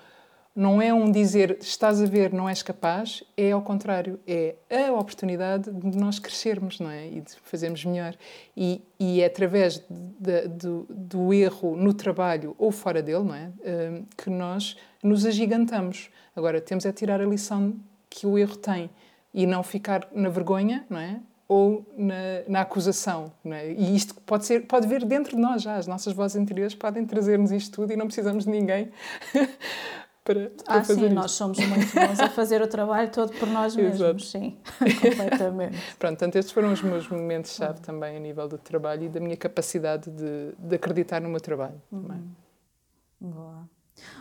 [0.57, 4.55] não é um dizer estás a ver, não és capaz, é ao contrário, é
[4.87, 7.07] a oportunidade de nós crescermos, não é?
[7.07, 8.15] E de fazermos melhor.
[8.55, 9.85] E, e é através de,
[10.19, 13.51] de, do, do erro no trabalho ou fora dele, não é?
[13.63, 16.09] Hum, que nós nos agigantamos.
[16.35, 17.75] Agora, temos é tirar a lição
[18.09, 18.89] que o erro tem
[19.31, 21.19] e não ficar na vergonha, não é?
[21.47, 22.15] Ou na,
[22.47, 23.31] na acusação.
[23.45, 23.73] É?
[23.73, 25.75] E isto pode, ser, pode vir dentro de nós já.
[25.75, 28.89] As nossas vozes interiores podem trazer-nos isto tudo e não precisamos de ninguém
[30.27, 31.15] para, para ah, fazer sim, isto.
[31.15, 35.77] nós somos muito bons a fazer o trabalho todo por nós mesmos, sim, completamente.
[35.97, 39.37] Pronto, portanto, estes foram os meus momentos-chave também a nível do trabalho e da minha
[39.37, 41.81] capacidade de, de acreditar no meu trabalho.
[41.89, 42.27] Uhum.
[43.21, 43.69] Boa.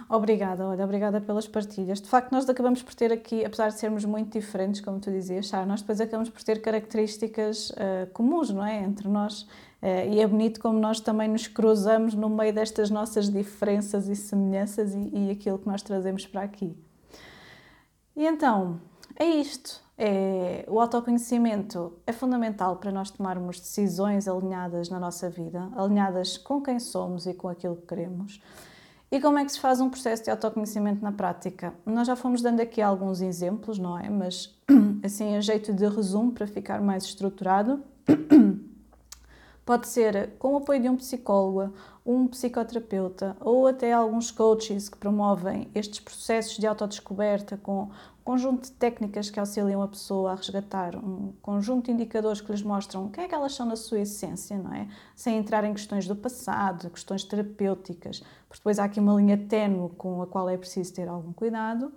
[0.08, 2.00] Obrigada, olha, obrigada pelas partilhas.
[2.00, 5.46] De facto, nós acabamos por ter aqui, apesar de sermos muito diferentes, como tu dizias,
[5.46, 8.84] Char, nós depois acabamos por ter características uh, comuns, não é?
[8.84, 9.46] Entre nós
[9.82, 14.16] Uh, e é bonito como nós também nos cruzamos no meio destas nossas diferenças e
[14.16, 16.76] semelhanças e, e aquilo que nós trazemos para aqui.
[18.16, 18.80] E então,
[19.18, 19.84] é isto.
[19.98, 26.60] É, o autoconhecimento é fundamental para nós tomarmos decisões alinhadas na nossa vida, alinhadas com
[26.60, 28.42] quem somos e com aquilo que queremos.
[29.10, 31.72] E como é que se faz um processo de autoconhecimento na prática?
[31.86, 34.10] Nós já fomos dando aqui alguns exemplos, não é?
[34.10, 34.54] Mas,
[35.02, 37.82] assim, a jeito de resumo, para ficar mais estruturado.
[39.66, 41.74] Pode ser com o apoio de um psicólogo,
[42.06, 47.90] um psicoterapeuta ou até alguns coaches que promovem estes processos de autodescoberta com
[48.22, 52.62] conjunto de técnicas que auxiliam a pessoa a resgatar um conjunto de indicadores que lhes
[52.62, 54.86] mostram quem é que elas são na sua essência, não é?
[55.16, 59.90] Sem entrar em questões do passado, questões terapêuticas, porque depois há aqui uma linha ténue
[59.96, 61.92] com a qual é preciso ter algum cuidado.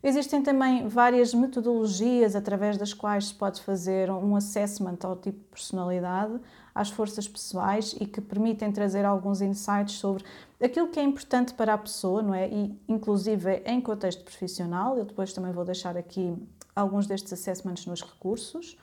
[0.00, 5.44] Existem também várias metodologias através das quais se pode fazer um assessment ao tipo de
[5.46, 6.38] personalidade,
[6.78, 10.24] às forças pessoais e que permitem trazer alguns insights sobre
[10.62, 12.48] aquilo que é importante para a pessoa, não é?
[12.48, 16.36] E inclusive em contexto profissional, eu depois também vou deixar aqui
[16.74, 18.78] alguns destes assessments nos recursos.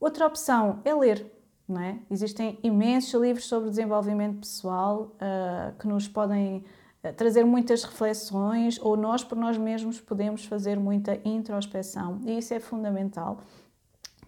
[0.00, 1.30] Outra opção é ler,
[1.68, 1.98] não é?
[2.10, 6.64] Existem imensos livros sobre desenvolvimento pessoal uh, que nos podem
[7.04, 12.54] uh, trazer muitas reflexões ou nós por nós mesmos podemos fazer muita introspeção e isso
[12.54, 13.38] é fundamental.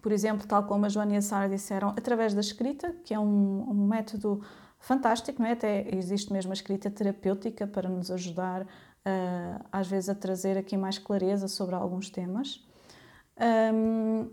[0.05, 3.17] Por exemplo, tal como a Joana e a Sara disseram, através da escrita, que é
[3.17, 4.39] um, um método
[4.77, 5.53] fantástico, não é?
[5.53, 10.77] Até existe mesmo a escrita terapêutica para nos ajudar, uh, às vezes, a trazer aqui
[10.77, 12.63] mais clareza sobre alguns temas.
[13.73, 14.29] Um,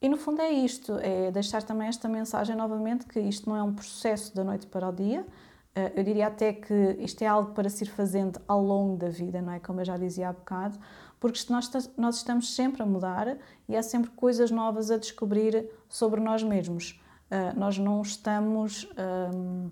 [0.00, 3.62] e no fundo é isto, é deixar também esta mensagem novamente que isto não é
[3.62, 5.20] um processo da noite para o dia.
[5.20, 9.10] Uh, eu diria até que isto é algo para se ir fazendo ao longo da
[9.10, 9.60] vida, não é?
[9.60, 10.78] Como eu já dizia há bocado,
[11.20, 13.36] porque nós, nós estamos sempre a mudar
[13.68, 17.00] e há sempre coisas novas a descobrir sobre nós mesmos.
[17.30, 18.88] Uh, nós não estamos.
[19.32, 19.70] Um,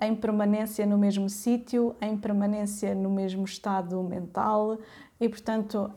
[0.00, 4.78] em permanência no mesmo sítio, em permanência no mesmo estado mental
[5.20, 5.92] e, portanto,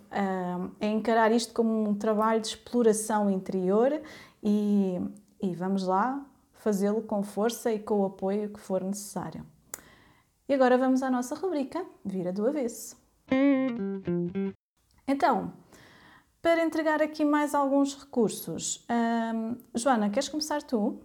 [0.79, 4.01] é encarar isto como um trabalho de exploração interior
[4.43, 4.99] e,
[5.41, 6.21] e vamos lá
[6.51, 9.45] fazê-lo com força e com o apoio que for necessário.
[10.47, 12.97] E agora vamos à nossa rubrica Vira do Avesso.
[15.13, 15.53] Então,
[16.41, 20.99] para entregar aqui mais alguns recursos, hum, Joana, queres começar tu?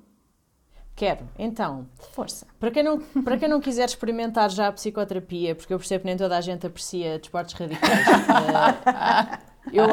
[0.96, 1.28] Quero.
[1.38, 2.46] Então, força.
[2.59, 6.06] Para quem, não, para quem não quiser experimentar já a psicoterapia, porque eu percebo que
[6.06, 9.38] nem toda a gente aprecia desportos radicais, uh,
[9.70, 9.86] eu,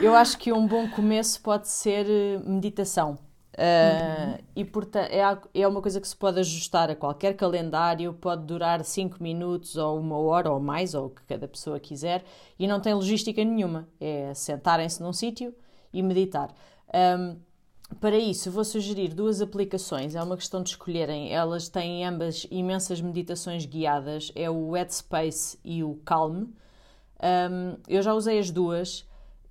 [0.00, 3.18] eu acho que um bom começo pode ser eh, meditação.
[3.58, 4.40] Uh.
[4.54, 8.84] E portanto, é, é uma coisa que se pode ajustar a qualquer calendário, pode durar
[8.84, 12.24] 5 minutos ou uma hora ou mais, ou o que cada pessoa quiser,
[12.56, 13.88] e não tem logística nenhuma.
[14.00, 15.52] É sentarem-se num sítio
[15.92, 16.54] e meditar.
[16.94, 17.36] Um,
[18.00, 20.14] para isso, vou sugerir duas aplicações.
[20.14, 21.32] É uma questão de escolherem.
[21.32, 24.30] Elas têm ambas imensas meditações guiadas.
[24.36, 26.44] É o Headspace e o Calm.
[27.20, 29.07] Um, eu já usei as duas.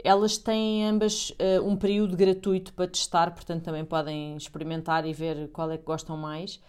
[0.07, 5.49] Elas têm ambas uh, um período gratuito para testar, portanto também podem experimentar e ver
[5.49, 6.61] qual é que gostam mais.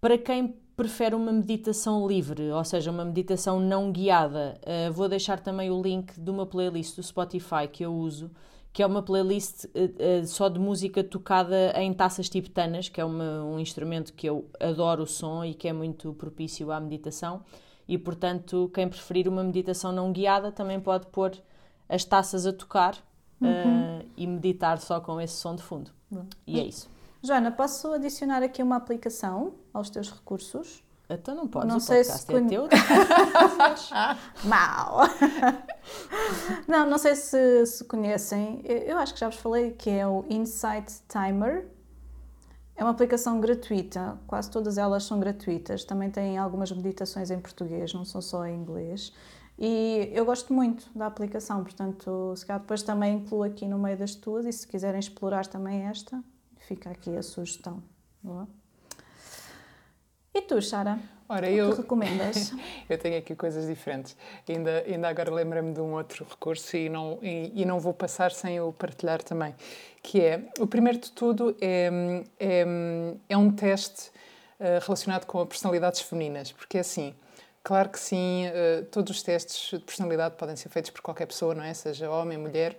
[0.00, 5.38] Para quem prefere uma meditação livre, ou seja, uma meditação não guiada, uh, vou deixar
[5.38, 8.32] também o link de uma playlist do Spotify que eu uso
[8.72, 13.42] que é uma playlist uh, só de música tocada em taças tibetanas, que é uma,
[13.42, 17.42] um instrumento que eu adoro o som e que é muito propício à meditação.
[17.88, 21.32] E, portanto, quem preferir uma meditação não guiada também pode pôr
[21.88, 22.96] as taças a tocar
[23.40, 24.00] uhum.
[24.00, 25.90] uh, e meditar só com esse som de fundo.
[26.10, 26.26] Uhum.
[26.46, 26.88] E é isso.
[27.22, 30.84] Joana, posso adicionar aqui uma aplicação aos teus recursos?
[31.08, 32.68] Então não podes, não o sei podcast se é teu.
[34.44, 35.02] Mal!
[36.66, 40.24] não, não sei se, se conhecem, eu acho que já vos falei que é o
[40.28, 41.68] Insight Timer.
[42.74, 45.84] É uma aplicação gratuita, quase todas elas são gratuitas.
[45.84, 49.12] Também tem algumas meditações em português, não são só em inglês.
[49.58, 53.96] E eu gosto muito da aplicação, portanto, se calhar depois também incluo aqui no meio
[53.96, 56.22] das tuas e se quiserem explorar também esta,
[56.58, 57.82] fica aqui a sugestão.
[58.22, 58.46] Boa?
[60.34, 60.98] E tu, Sara?
[61.28, 62.52] Ora, eu, que recomendas?
[62.88, 64.14] eu tenho aqui coisas diferentes.
[64.46, 68.30] Ainda, ainda agora lembro-me de um outro recurso e não, e, e, não vou passar
[68.30, 69.54] sem o partilhar também,
[70.02, 72.64] que é, o primeiro de tudo é, é,
[73.30, 74.10] é um teste
[74.60, 77.14] uh, relacionado com personalidades femininas, porque é assim,
[77.66, 81.52] claro que sim, uh, todos os testes de personalidade podem ser feitos por qualquer pessoa,
[81.52, 81.74] não é?
[81.74, 82.78] Seja homem, mulher,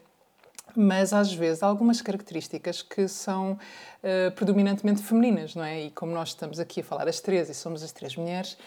[0.73, 5.81] mas às vezes há algumas características que são uh, predominantemente femininas, não é?
[5.81, 8.57] E como nós estamos aqui a falar as três e somos as três mulheres,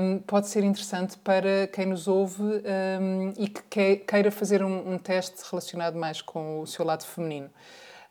[0.00, 4.96] um, pode ser interessante para quem nos ouve um, e que queira fazer um, um,
[4.96, 7.50] teste relacionado mais com o seu lado feminino.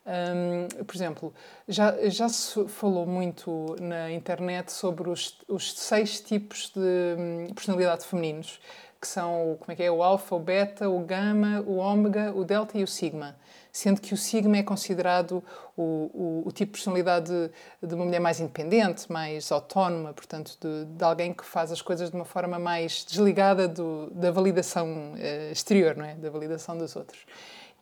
[0.07, 1.33] Um, por exemplo,
[1.67, 8.05] já, já se falou muito na internet sobre os, os seis tipos de hum, personalidade
[8.05, 8.57] femininos
[8.99, 12.43] que são como é que é, o alfa, o beta, o gama, o ômega, o
[12.43, 13.35] delta e o sigma.
[13.71, 15.43] Sendo que o sigma é considerado
[15.75, 20.57] o, o, o tipo de personalidade de, de, uma mulher mais independente, mais autónoma, portanto,
[20.59, 25.13] de, de, alguém que faz as coisas de uma forma mais desligada do, da validação
[25.13, 26.15] uh, exterior, não é?
[26.15, 27.19] da validação dos outros.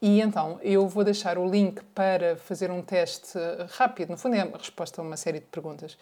[0.02, 3.38] E então, eu vou deixar o link para fazer um teste
[3.70, 5.98] rápido, no fundo é a resposta a uma série de perguntas,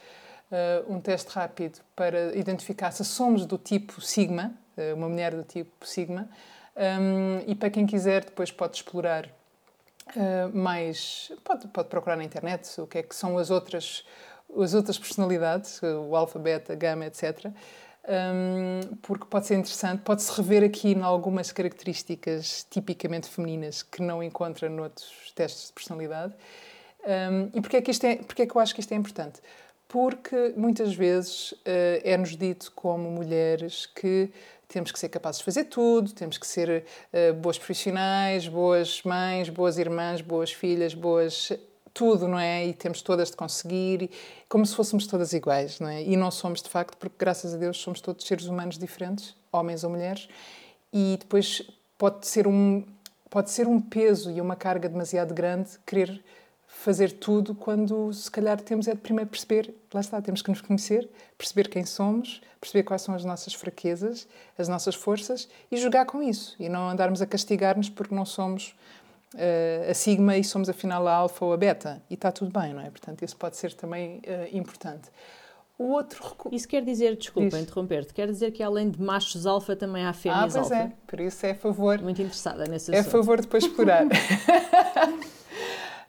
[0.51, 5.43] uh, um teste rápido para identificar se somos do tipo sigma, eh, uma mulher do
[5.43, 6.27] tipo Sigma,
[6.75, 9.27] Um, e para quem quiser, depois pode explorar
[10.15, 11.31] uh, mais.
[11.43, 14.03] Pode, pode procurar na internet o que é que são as outras,
[14.59, 17.51] as outras personalidades, o alfa, beta, gama, etc.
[18.05, 24.21] Um, porque pode ser interessante, pode-se rever aqui em algumas características tipicamente femininas que não
[24.21, 26.33] encontra noutros testes de personalidade.
[27.05, 28.95] Um, e porquê é, que isto é, porquê é que eu acho que isto é
[28.95, 29.39] importante?
[29.87, 34.29] Porque muitas vezes uh, é-nos dito como mulheres que
[34.67, 39.47] temos que ser capazes de fazer tudo, temos que ser uh, boas profissionais, boas mães,
[39.47, 41.51] boas irmãs, boas filhas, boas
[41.93, 42.65] tudo, não é?
[42.65, 44.09] E temos todas de conseguir,
[44.49, 46.01] como se fôssemos todas iguais, não é?
[46.03, 49.83] E não somos de facto, porque graças a Deus somos todos seres humanos diferentes, homens
[49.83, 50.27] ou mulheres,
[50.91, 51.61] e depois
[51.97, 52.83] pode ser um
[53.29, 56.23] pode ser um peso e uma carga demasiado grande querer
[56.67, 60.61] fazer tudo quando se calhar temos é de primeiro perceber, lá está, temos que nos
[60.61, 64.27] conhecer, perceber quem somos, perceber quais são as nossas fraquezas,
[64.57, 68.75] as nossas forças e jogar com isso e não andarmos a castigar-nos porque não somos
[69.33, 72.73] uh, a sigma e somos afinal a alfa ou a beta e está tudo bem,
[72.73, 72.89] não é?
[72.89, 75.09] Portanto, isso pode ser também uh, importante.
[75.77, 76.21] O outro
[76.51, 80.55] Isso quer dizer, desculpa interromper-te, quer dizer que além de machos alfa também há fêmeas
[80.55, 80.59] alfa?
[80.59, 80.93] Ah, pois alfa.
[80.93, 81.99] é, por isso é a favor.
[81.99, 83.05] Muito interessada nesse assunto.
[83.05, 84.05] É a favor de depois explorar.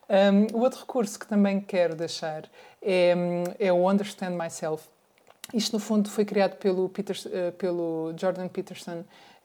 [0.09, 2.49] Um, o outro recurso que também quero deixar
[2.83, 3.15] é,
[3.59, 4.87] é o Understand Myself.
[5.53, 9.05] Isto, no fundo, foi criado pelo, Peter, uh, pelo Jordan Peterson,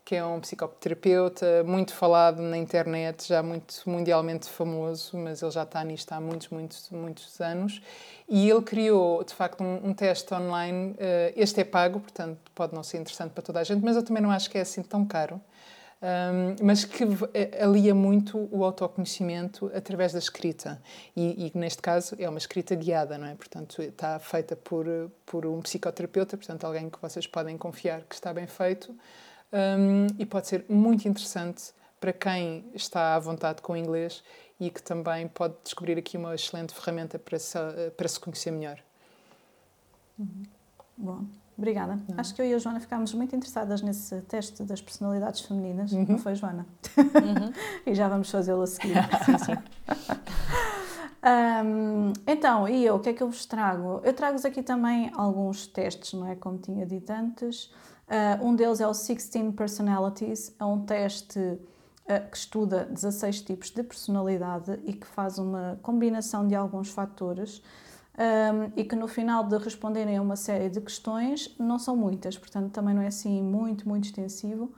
[0.10, 5.62] que é um psicoterapeuta muito falado na internet, já muito mundialmente famoso, mas ele já
[5.62, 7.80] está nisto há muitos, muitos, muitos anos.
[8.28, 10.93] E ele criou, de facto, um, um teste online.
[10.93, 10.95] Uh,
[11.36, 14.24] este é pago, portanto, pode não ser interessante para toda a gente, mas eu também
[14.24, 15.39] não acho que é assim tão caro
[16.01, 17.03] um, mas que
[17.34, 20.82] eh, alia muito o autoconhecimento através da escrita.
[21.16, 23.36] E, e, neste caso é uma escrita guiada, não é?
[23.36, 24.86] Portanto, está feita por,
[25.26, 28.95] por um psicoterapeuta, portanto, alguém que vocês podem confiar que está bem feito.
[29.52, 34.24] Um, e pode ser muito interessante para quem está à vontade com o inglês
[34.60, 37.58] e que também pode descobrir aqui uma excelente ferramenta para se,
[37.97, 38.80] para se conhecer melhor.
[40.18, 40.43] Uhum.
[40.97, 41.26] Bom.
[41.58, 42.00] Obrigada.
[42.08, 42.18] Não.
[42.18, 46.06] Acho que eu e a Joana ficámos muito interessadas nesse teste das personalidades femininas, uhum.
[46.08, 46.66] não foi, Joana?
[46.97, 47.52] Uhum.
[47.86, 48.95] e já vamos fazê-lo a seguir.
[49.26, 49.54] sim, sim.
[51.22, 54.00] Um, então, e eu, o que é que eu vos trago?
[54.06, 56.36] Eu trago-vos aqui também alguns testes, não é?
[56.36, 57.70] Como tinha dito antes.
[58.10, 63.70] Uh, um deles é o 16 Personalities, é um teste uh, que estuda 16 tipos
[63.70, 67.62] de personalidade e que faz uma combinação de alguns fatores
[68.18, 72.36] um, e que no final de responderem a uma série de questões, não são muitas,
[72.36, 74.74] portanto também não é assim muito, muito extensivo,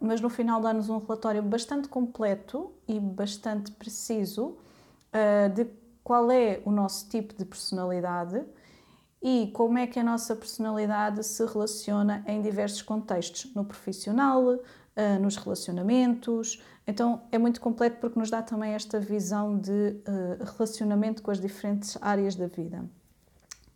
[0.00, 4.56] mas no final dá-nos um relatório bastante completo e bastante preciso
[5.14, 5.66] uh, de
[6.02, 8.42] qual é o nosso tipo de personalidade
[9.22, 14.58] e como é que a nossa personalidade se relaciona em diversos contextos, no profissional, uh,
[15.20, 16.62] nos relacionamentos.
[16.86, 21.40] Então é muito completo porque nos dá também esta visão de uh, relacionamento com as
[21.40, 22.84] diferentes áreas da vida.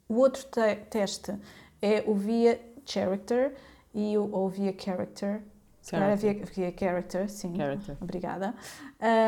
[0.09, 1.35] O outro te teste
[1.81, 3.55] é o via character
[3.95, 5.43] e o ou via character.
[5.83, 6.35] Character.
[6.35, 7.55] Via, via character, sim.
[7.55, 7.97] Character.
[8.01, 8.55] Obrigada.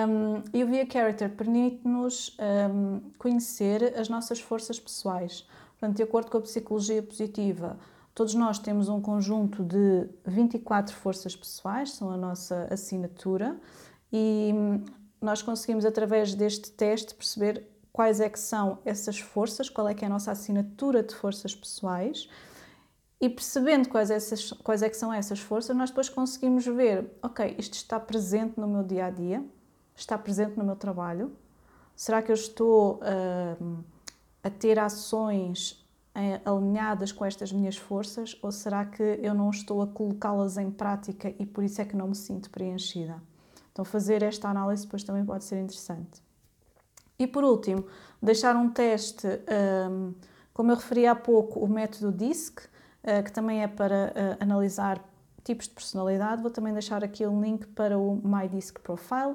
[0.09, 5.47] Um, e o via character permite-nos um, conhecer as nossas forças pessoais.
[5.79, 7.79] Portanto, de acordo com a psicologia positiva,
[8.17, 13.61] Todos nós temos um conjunto de 24 forças pessoais, são a nossa assinatura,
[14.11, 14.55] e
[15.21, 20.03] nós conseguimes, através deste teste, perceber quais é que são essas forças, qual é que
[20.03, 22.27] é a nossa assinatura de forças pessoais,
[23.21, 27.55] e percebendo quais, essas, quais é que são essas forças, nós depois conseguimos ver, ok,
[27.59, 29.45] isto está presente no meu dia a dia,
[29.95, 31.37] está presente no meu trabalho.
[31.95, 33.85] Será que eu estou uh,
[34.47, 35.85] a ter ações
[36.15, 40.71] eh, alinhadas com estas minhas forças ou será que eu não estou a colocá-las em
[40.71, 43.21] prática e por isso é que não me sinto preenchida?
[43.73, 46.23] Então, fazer esta análise depois também pode ser interessante.
[47.19, 47.87] E por último,
[48.23, 49.27] deixar um teste,
[49.91, 50.15] um,
[50.55, 55.05] como eu referi há pouco, o método DISC, uh, que também é para uh, analisar
[55.43, 56.41] tipos de personalidade.
[56.41, 59.35] Vou também deixar aqui um link para o My DISC Profile.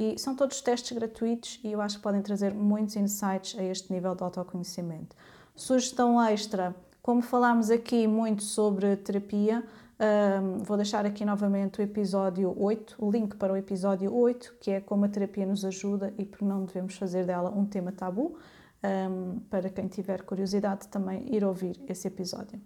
[0.00, 3.92] E são todos testes gratuitos e eu acho que podem trazer muitos insights a este
[3.92, 5.14] nível de autoconhecimento.
[5.54, 9.62] Sugestão extra, como falámos aqui muito sobre terapia,
[10.00, 14.70] um, vou deixar aqui novamente o episódio 8, o link para o episódio 8, que
[14.70, 18.38] é como a terapia nos ajuda e porque não devemos fazer dela um tema tabu.
[18.82, 22.58] Um, para quem tiver curiosidade também ir ouvir esse episódio.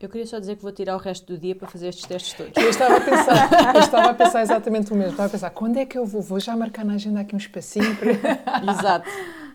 [0.00, 2.32] Eu queria só dizer que vou tirar o resto do dia para fazer estes testes
[2.32, 2.52] todos.
[2.56, 5.10] Eu estava a pensar, eu estava a pensar exatamente o mesmo.
[5.10, 6.22] Estava a pensar, quando é que eu vou?
[6.22, 8.12] Vou já marcar na agenda aqui um espacinho para...
[8.72, 9.08] Exato.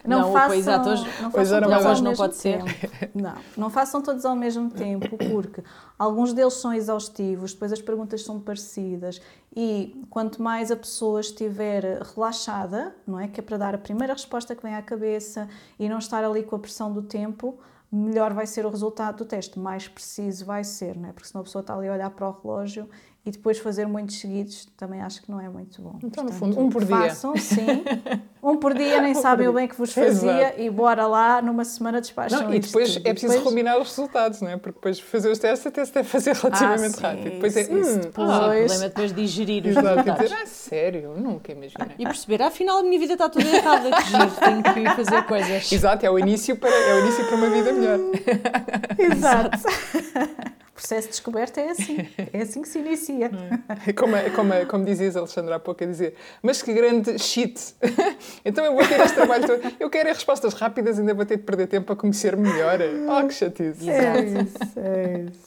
[0.05, 2.35] Não, Não, façam, exato, hoje- não hoje façam era todos ao hoje não mesmo pode
[2.35, 2.63] ser.
[2.63, 3.09] tempo.
[3.15, 5.63] Não, não façam todos ao mesmo tempo, porque
[5.97, 9.19] alguns deles são exaustivos, depois as perguntas são parecidas
[9.57, 13.27] e quanto mais a pessoa estiver relaxada, não é?
[13.27, 16.43] Que é para dar a primeira resposta que vem à cabeça e não estar ali
[16.43, 17.57] com a pressão do tempo,
[17.95, 21.13] melhor vai ser o resultado do teste, mais preciso vai ser, não é?
[21.13, 22.89] Porque senão a pessoa está ali a olhar para o relógio
[23.25, 25.97] e depois fazer muitos seguidos também acho que não é muito bom.
[26.03, 26.95] Então, no Portanto, fundo, um por dia.
[26.95, 27.83] Façam, sim.
[28.43, 30.61] Um por dia, nem Um sabem o bem que vos fazia Exato.
[30.61, 33.07] e bora lá, numa semana despacham Não, e isto depois tudo.
[33.07, 34.57] é preciso Depois- combinar os resultados, não é?
[34.57, 37.23] Porque depois fazer os testes até se deve fazer relativamente sim, rápido.
[37.31, 38.29] Depois é, isso, isso hum, depois.
[38.29, 40.21] ah, O problema é depois digerir os exato, resultados.
[40.29, 41.87] dizer, ah, sério, nunca imaginei.
[41.97, 44.31] E perceber, afinal a minha vida está toda errada, que giro,
[44.73, 45.71] tenho que fazer coisas.
[45.71, 47.99] Exato, é o início para, é o início para uma vida melhor.
[48.99, 49.57] Exato.
[50.75, 51.97] o processo de descoberta é assim.
[52.33, 53.31] É assim que se inicia.
[53.87, 57.75] É Como, como, como dizias, Alexandre, há pouco a dizer, mas que grande shit!
[58.43, 59.61] Então eu vou ter este trabalho todo.
[59.79, 62.79] Eu quero é respostas rápidas, ainda vou ter de perder tempo para conhecer melhor.
[63.09, 63.89] Oh, que chatice!
[63.89, 65.45] É isso, é isso.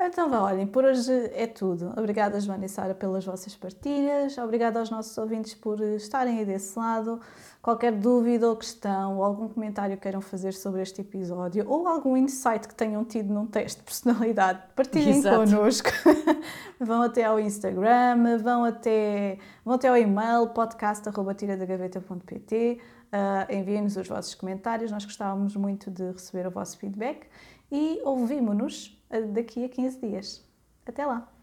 [0.00, 1.92] Então vá, olhem, por hoje é tudo.
[1.96, 4.38] Obrigada, Joana e Sara, pelas vossas partilhas.
[4.38, 7.20] Obrigada aos nossos ouvintes por estarem aí desse lado.
[7.64, 12.14] Qualquer dúvida ou questão, ou algum comentário que queiram fazer sobre este episódio, ou algum
[12.14, 15.50] insight que tenham tido num teste de personalidade, partilhem Exato.
[15.50, 15.88] connosco.
[16.78, 24.34] vão até ao Instagram, vão até, vão até ao e-mail podcast.tiradagaveta.pt uh, Enviem-nos os vossos
[24.34, 27.26] comentários, nós gostávamos muito de receber o vosso feedback
[27.72, 30.44] e ouvimos-nos uh, daqui a 15 dias.
[30.84, 31.33] Até lá!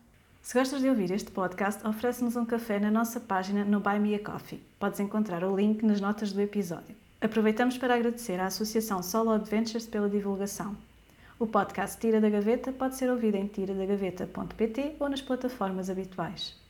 [0.41, 4.15] Se gostas de ouvir este podcast, oferece-nos um café na nossa página no Buy Me
[4.15, 4.61] a Coffee.
[4.79, 6.95] Podes encontrar o link nas notas do episódio.
[7.21, 10.75] Aproveitamos para agradecer à Associação Solo Adventures pela divulgação.
[11.39, 16.60] O podcast Tira da Gaveta pode ser ouvido em tiradagaveta.pt ou nas plataformas habituais.